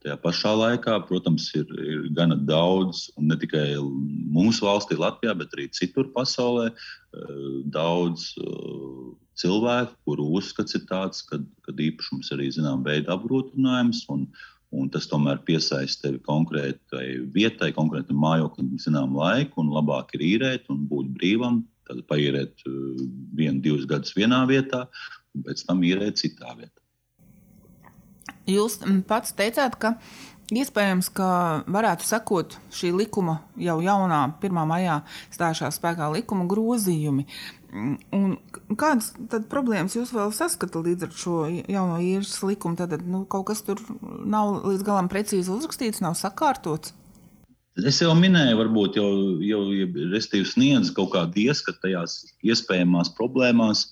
Tajā 0.07 0.21
pašā 0.23 0.51
laikā, 0.55 0.93
protams, 1.03 1.49
ir, 1.59 1.67
ir 1.83 2.03
gana 2.15 2.37
daudz, 2.47 3.09
un 3.19 3.27
ne 3.27 3.35
tikai 3.35 3.75
mūsu 3.75 4.63
valstī, 4.63 4.95
Latvijā, 4.95 5.33
bet 5.35 5.51
arī 5.51 5.65
citur 5.75 6.07
pasaulē, 6.13 6.69
eh, 6.71 7.41
daudz 7.75 8.29
eh, 8.39 9.01
cilvēku, 9.35 9.97
kuru 10.07 10.29
uzskats 10.39 10.79
ir 10.79 10.85
tāds, 10.87 11.25
ka 11.27 11.41
īpašums 11.75 12.31
arī 12.31 12.47
zinām 12.55 12.87
veidu 12.87 13.11
apgrūtinājums. 13.17 14.05
Un, 14.15 14.23
un 14.71 14.87
tas 14.95 15.11
tomēr 15.11 15.43
piesaista 15.43 16.07
tevi 16.07 16.23
konkrētai 16.23 17.27
vietai, 17.35 17.73
konkrētam 17.75 18.23
mājoklim, 18.23 18.77
zinām 18.79 19.11
laiku, 19.11 19.67
labāk 19.67 20.15
ir 20.15 20.23
īrēt 20.31 20.71
un 20.71 20.87
būt 20.87 21.11
brīvam. 21.19 21.65
Tad 21.91 22.05
paīrēt 22.07 22.63
eh, 22.63 23.05
vienu, 23.35 23.59
divus 23.59 23.83
gadus 23.91 24.15
vienā 24.15 24.45
vietā, 24.47 24.85
un 25.35 25.49
pēc 25.51 25.67
tam 25.67 25.83
īrēt 25.83 26.23
citā 26.23 26.55
vietā. 26.55 26.86
Jūs 28.47 28.79
mm, 28.79 29.03
pats 29.07 29.35
teicāt, 29.35 29.75
ka 29.79 29.97
iespējams, 30.55 31.09
ka 31.15 31.29
varētu 31.67 32.07
sekot 32.07 32.55
šī 32.71 32.93
likuma 32.95 33.41
jau 33.59 33.77
jaunā 33.83 34.21
1. 34.39 34.59
maijā 34.69 35.01
stājušās 35.35 35.79
spēkā 35.81 36.07
likuma 36.13 36.47
grozījumi. 36.47 37.27
Mm, 37.67 37.97
un 38.15 38.77
kādas 38.79 39.11
problēmas 39.51 39.97
jūs 39.97 40.13
vēl 40.15 40.31
saskatāt 40.35 40.87
līdz 40.87 41.09
ar 41.09 41.17
šo 41.23 41.41
jauno 41.51 41.99
īres 41.99 42.37
likumu? 42.47 42.79
Tad 42.79 42.95
nu, 43.03 43.25
kaut 43.27 43.49
kas 43.51 43.65
tur 43.67 43.83
nav 44.23 44.63
līdz 44.69 44.87
galam 44.87 45.11
precīzi 45.11 45.51
uzrakstīts, 45.51 46.03
nav 46.05 46.15
sakārtots. 46.19 46.95
Es 47.85 47.99
jau 48.01 48.15
minēju, 48.17 48.55
varbūt 48.57 48.95
jau, 48.97 49.09
jau 49.43 49.61
restīvi 50.15 50.47
sniedz 50.49 50.89
kaut 50.95 51.11
kādu 51.13 51.43
ieskatu 51.43 51.83
tajās 51.83 52.23
iespējamās 52.47 53.11
problēmās. 53.19 53.89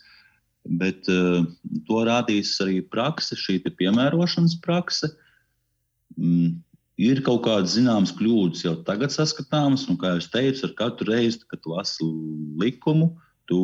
Bet 0.66 1.10
uh, 1.12 1.44
to 1.86 2.02
rādīs 2.08 2.56
arī 2.64 2.80
prakse, 2.82 3.38
šī 3.38 3.60
piemērošanas 3.66 4.58
prakse. 4.64 5.12
Mm, 6.18 6.56
ir 6.98 7.22
kaut 7.26 7.44
kādas 7.46 7.76
zināmas 7.76 8.14
kļūdas 8.16 8.66
jau 8.66 8.76
tagad 8.88 9.14
saskatāmas, 9.14 9.86
un, 9.92 10.00
kā 10.02 10.16
jau 10.16 10.26
teicu, 10.34 10.66
ar 10.68 10.74
katru 10.80 11.12
reizi, 11.12 11.44
kad 11.50 11.62
tu 11.62 11.76
lasi 11.76 12.08
likumu, 12.62 13.12
tu 13.50 13.60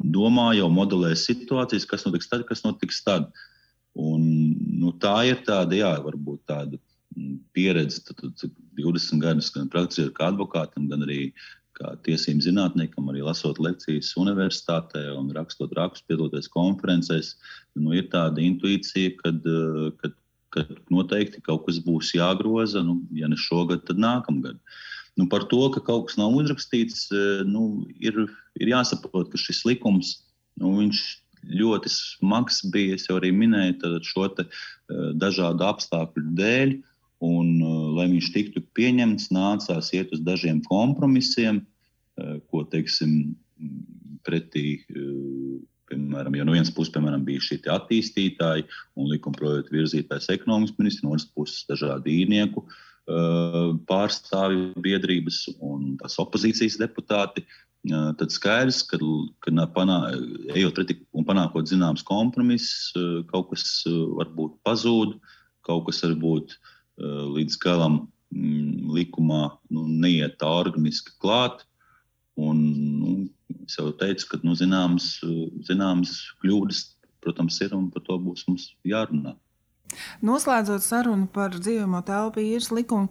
domā 0.00 0.50
jau 0.58 0.70
modelē 0.72 1.12
situācijas, 1.14 1.86
kas 1.86 2.06
notiks 2.06 2.30
tad, 2.30 2.46
kas 2.48 2.64
notiks 2.66 3.02
tad. 3.06 3.30
Un, 3.98 4.22
nu, 4.80 4.94
tā 5.02 5.16
ir 5.28 5.42
tāda, 5.46 5.76
jā, 5.76 5.90
varbūt 6.02 6.44
tāda 6.48 6.78
mm, 7.16 7.36
pieredze, 7.54 8.02
tad, 8.06 8.22
tad 8.38 8.52
20 8.78 9.22
gadus 9.22 9.50
gan 9.54 9.70
praktiski 9.70 10.14
kā 10.16 10.30
advokātam, 10.30 10.86
gan 10.90 11.04
arī 11.06 11.32
kā 11.80 11.94
tiesību 12.06 12.44
zinātniekam, 12.44 13.08
arī 13.10 13.24
lasot 13.24 13.60
lekcijas 13.62 14.12
universitātē 14.20 15.06
un 15.16 15.30
rakstot 15.36 15.72
rakstus, 15.78 16.06
piedaloties 16.08 16.50
konferencēs, 16.52 17.34
nu, 17.80 17.94
ir 17.96 18.10
tāda 18.12 18.42
intuīcija, 18.44 19.16
kad, 19.22 19.48
kad, 20.02 20.16
kad 20.56 20.74
noteikti 20.92 21.42
kaut 21.46 21.64
kas 21.68 21.80
būs 21.84 22.12
jāgroza, 22.16 22.84
nu, 22.86 23.00
ja 23.16 23.30
ne 23.30 23.38
šogad, 23.40 23.86
tad 23.88 24.02
nākamgad. 24.02 24.60
Nu, 25.18 25.26
par 25.32 25.48
to, 25.50 25.64
ka 25.74 25.82
kaut 25.84 26.08
kas 26.08 26.20
nav 26.20 26.36
uzrakstīts, 26.38 27.08
nu, 27.48 27.86
ir, 28.00 28.22
ir 28.60 28.74
jāsaprot, 28.74 29.32
ka 29.32 29.40
šis 29.40 29.64
likums 29.68 30.14
nu, 30.60 30.76
ļoti 31.48 31.90
smags 31.92 32.60
bija. 32.72 32.96
Es 32.98 33.08
jau 33.08 33.18
arī 33.18 33.32
minēju 33.34 33.98
šo 34.06 34.28
te, 34.36 34.46
dažādu 35.20 35.66
apstākļu 35.66 36.36
dēļ. 36.38 36.76
Un, 37.20 37.58
lai 37.98 38.06
viņš 38.08 38.30
tiktu 38.32 38.62
pieņemts, 38.76 39.28
nācās 39.34 39.90
iet 39.92 40.14
uz 40.16 40.22
dažiem 40.24 40.62
kompromisiem, 40.64 41.60
Eh, 42.20 42.38
ko 42.50 42.64
teiksim, 42.68 43.34
pretī. 44.26 44.80
Eh, 44.90 45.60
piemēram, 45.90 46.36
ja 46.38 46.44
no 46.46 46.54
vienas 46.54 46.70
puses 46.74 46.92
piemēram, 46.94 47.24
bija 47.26 47.42
šie 47.42 47.58
attīstītāji 47.72 48.66
un 48.96 49.08
likuma 49.10 49.38
projekta 49.38 49.74
virzītājs 49.74 50.30
ekonomikas 50.36 50.76
ministrs, 50.78 51.04
no 51.04 51.14
otras 51.16 51.26
puses 51.34 51.64
dažādi 51.70 52.20
īrnieku 52.22 52.62
eh, 52.66 53.72
pārstāvju 53.90 54.84
biedrības 54.84 55.42
un 55.58 55.96
tās 56.02 56.18
opozīcijas 56.22 56.78
deputāti, 56.82 57.46
tad 57.80 58.28
skaidrs, 58.28 58.82
ka, 58.84 58.98
ka 59.40 59.64
panā, 59.72 59.94
ejot 60.52 60.76
pretī 60.76 60.98
un 61.16 61.24
panākot 61.24 61.64
zināms 61.64 62.04
kompromiss, 62.04 62.90
kaut 63.30 63.48
kas 63.54 63.64
varbūt 63.88 64.58
pazūd, 64.68 65.14
kaut 65.64 65.86
kas 65.86 66.02
varbūt 66.04 66.58
līdz 67.00 67.58
galam 67.62 67.98
mm, 68.34 68.92
likumā 68.96 69.42
nu, 69.72 69.86
neiet 69.88 70.38
tā 70.40 70.50
organiski 70.60 71.14
klāt. 71.22 71.64
Un, 72.40 72.62
nu, 73.00 73.14
es 73.66 73.76
jau 73.76 73.90
teicu, 74.00 74.30
ka 74.30 74.40
nu, 74.46 74.56
zināmas, 74.56 75.12
zināmas 75.66 76.16
kļūdas, 76.40 76.84
protams, 77.20 77.60
ir 77.64 77.76
un 77.76 77.90
par 77.92 78.06
to 78.06 78.16
būs 78.22 78.46
mums 78.48 78.70
jārunā. 78.86 79.36
Noslēdzot 80.22 80.84
sarunu 80.84 81.26
par 81.34 81.56
dzīvojamo 81.56 82.00
telpu 82.06 82.42
īres 82.44 82.70
likumu, 82.74 83.10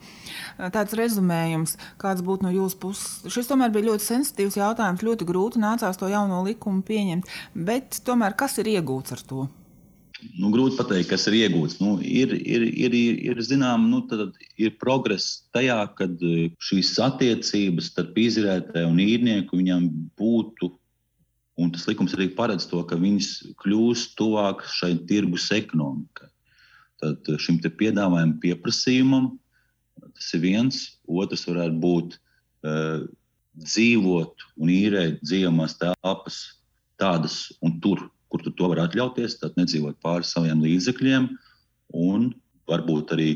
tāds 0.75 0.95
rezumējums, 0.95 1.75
kāds 2.01 2.23
būtu 2.25 2.47
no 2.47 2.53
jūsu 2.55 2.79
puses. 2.79 3.33
Šis 3.33 3.51
tomēr 3.51 3.73
bija 3.75 3.89
ļoti 3.89 4.07
sensitīvs 4.07 4.59
jautājums, 4.61 5.03
ļoti 5.03 5.27
grūti 5.27 5.61
nācās 5.61 5.99
to 5.99 6.07
jauno 6.11 6.39
likumu 6.47 6.85
pieņemt, 6.87 7.27
bet 7.67 7.99
tomēr 8.07 8.37
kas 8.39 8.61
ir 8.63 8.71
iegūts 8.77 9.17
ar 9.17 9.25
to? 9.27 9.49
Nu, 10.39 10.49
grūti 10.53 10.77
pateikt, 10.79 11.09
kas 11.11 11.27
ir 11.29 11.37
iegūts. 11.43 11.79
Nu, 11.81 11.97
ir, 12.03 12.33
ir, 12.37 12.65
ir, 12.67 12.95
ir, 13.31 13.41
zinām, 13.45 13.87
nu, 13.91 14.01
ir 14.59 14.75
progress 14.81 15.43
tajā, 15.55 15.79
ka 15.97 16.09
e, 16.09 16.49
šīs 16.69 16.93
attiecības 17.05 17.91
starp 17.93 18.19
izrētāju 18.19 18.91
un 18.91 19.01
īrnieku 19.03 19.59
viņam 19.59 19.89
būtu. 20.19 20.73
Un 21.59 21.73
tas 21.75 21.85
likums 21.89 22.15
arī 22.15 22.29
paredz 22.35 22.69
to, 22.71 22.81
ka 22.87 22.99
viņas 22.99 23.31
kļūst 23.59 24.15
tuvāk 24.19 24.63
šai 24.79 24.93
tirgus 25.09 25.49
ekonomikai. 25.55 26.29
Tad 26.99 27.31
šim 27.39 27.59
piedāvājumam, 27.63 28.37
pieprasījumam, 28.43 29.33
tas 30.03 30.29
ir 30.35 30.43
viens. 30.43 30.79
Otrs 31.07 31.45
varētu 31.47 31.79
būt 31.83 32.15
uh, 32.15 33.03
dzīvot 33.59 34.47
un 34.59 34.71
īrēt 34.71 35.19
dzīvamās 35.23 35.77
telpas 35.79 36.39
tādas 36.99 37.49
un 37.63 37.79
tur 37.83 38.07
kur 38.29 38.43
tu 38.45 38.53
to 38.55 38.69
vari 38.71 38.83
atļauties, 38.85 39.39
tad 39.41 39.57
nedzīvot 39.59 39.99
pāri 40.05 40.27
saviem 40.27 40.61
līdzekļiem, 40.65 41.29
un 41.97 42.29
varbūt 42.69 43.15
arī, 43.15 43.29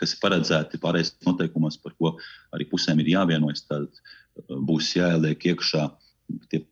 kas 0.00 0.16
ir 0.16 0.22
paredzēti 0.24 0.80
pārējais 0.82 1.14
noteikumos, 1.26 1.78
par 1.78 1.94
ko 1.98 2.16
arī 2.54 2.66
pusēm 2.70 3.00
ir 3.02 3.12
jāvienojas, 3.14 3.66
tad 3.68 3.86
uh, 3.86 4.58
būs 4.68 4.94
jāieliek 4.96 5.52
iekšā 5.52 5.86
tie 6.50 6.64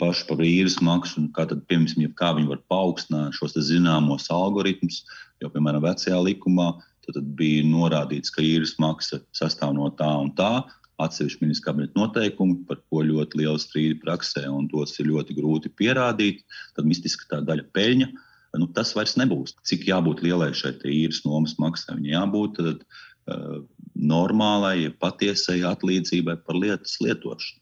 paši 0.00 0.24
par 0.28 0.40
īres 0.46 0.78
maksu, 0.82 1.20
un 1.20 1.28
kā, 1.36 1.44
tad, 1.50 1.64
piemēram, 1.68 2.14
kā 2.18 2.32
viņi 2.36 2.50
var 2.50 2.62
paaugstināt 2.72 3.36
šos 3.36 3.54
zināmos 3.68 4.30
algoritmus, 4.32 5.02
jo, 5.42 5.50
piemēram, 5.52 5.84
vecajā 5.84 6.18
likumā 6.24 6.72
tad, 7.04 7.18
tad 7.18 7.28
bija 7.38 7.64
norādīts, 7.66 8.32
ka 8.32 8.44
īres 8.46 8.78
maksa 8.82 9.20
sastāv 9.36 9.74
no 9.76 9.90
tā 9.98 10.08
un 10.22 10.32
tā, 10.38 10.62
atsevišķi 11.00 11.44
ministra 11.44 11.70
kabineta 11.70 11.98
noteikumi, 11.98 12.58
par 12.68 12.80
ko 12.90 13.02
ļoti 13.06 13.40
liela 13.40 13.60
strīda 13.60 14.00
praksē, 14.02 14.44
un 14.50 14.68
tos 14.70 14.94
ir 15.00 15.08
ļoti 15.10 15.36
grūti 15.38 15.72
pierādīt. 15.78 16.42
Tad 16.76 16.88
mistiski 16.88 17.28
tā 17.30 17.40
daļa 17.44 17.68
peļņa. 17.76 18.10
Nu, 18.60 18.68
tas 18.76 18.92
vairs 18.92 19.16
nebūs. 19.16 19.54
Cik 19.68 19.86
jābūt 19.88 20.20
lielai 20.24 20.50
šai 20.56 20.74
īres 20.90 21.22
nomas 21.24 21.56
maksai? 21.62 21.96
Viņai 21.96 22.12
jābūt 22.12 22.58
tad, 22.60 22.82
uh, 22.84 23.62
normālai, 23.96 24.92
patiesai 25.00 25.62
atlīdzībai 25.68 26.36
par 26.44 26.58
lietas 26.60 26.98
lietošanu. 27.00 27.60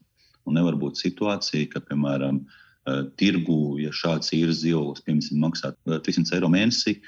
Un 0.48 0.56
nevar 0.58 0.74
būt 0.80 0.98
situācija, 0.98 1.68
ka, 1.70 1.84
piemēram, 1.86 2.42
uh, 2.42 3.04
tirgu, 3.20 3.78
ja 3.78 3.94
šāds 3.94 4.34
īres 4.34 4.64
dzīvoklis, 4.64 5.30
maksā 5.38 5.76
300 5.86 6.40
eiro 6.40 6.50
mēnesī, 6.50 6.98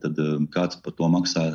tad 0.00 0.16
uh, 0.20 0.38
kāds 0.54 0.80
par 0.80 0.96
to 0.96 1.08
maksā 1.12 1.50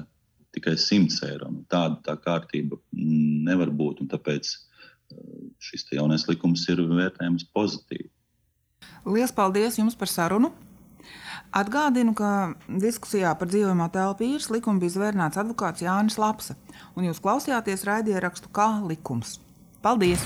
tikai 0.55 0.75
100 0.79 1.29
eiro. 1.29 1.51
Nu, 1.53 1.63
tāda 1.71 1.99
tā 2.05 2.15
kārtība 2.21 2.79
nevar 2.91 3.71
būt, 3.71 4.03
un 4.03 4.11
tāpēc 4.11 4.51
uh, 4.51 5.49
šis 5.61 5.87
jaunais 5.95 6.27
likums 6.29 6.65
ir 6.71 6.83
vērtējams 6.89 7.49
pozitīvi. 7.55 8.09
Lielas 9.05 9.35
paldies 9.35 9.79
jums 9.81 9.97
par 9.97 10.11
sarunu! 10.11 10.53
Atgādinu, 11.55 12.11
ka 12.17 12.55
diskusijā 12.67 13.31
par 13.39 13.47
dzīvojamo 13.47 13.85
telpu 13.93 14.25
īres 14.27 14.49
likumu 14.51 14.81
bija 14.81 14.95
zvērnāts 14.97 15.39
advokāts 15.39 15.85
Jānis 15.85 16.19
Lapsa, 16.19 16.57
un 16.97 17.07
jūs 17.07 17.23
klausījāties 17.23 17.87
raidierakstu 17.87 18.51
kā 18.51 18.67
likums. 18.83 19.37
Paldies! 19.85 20.25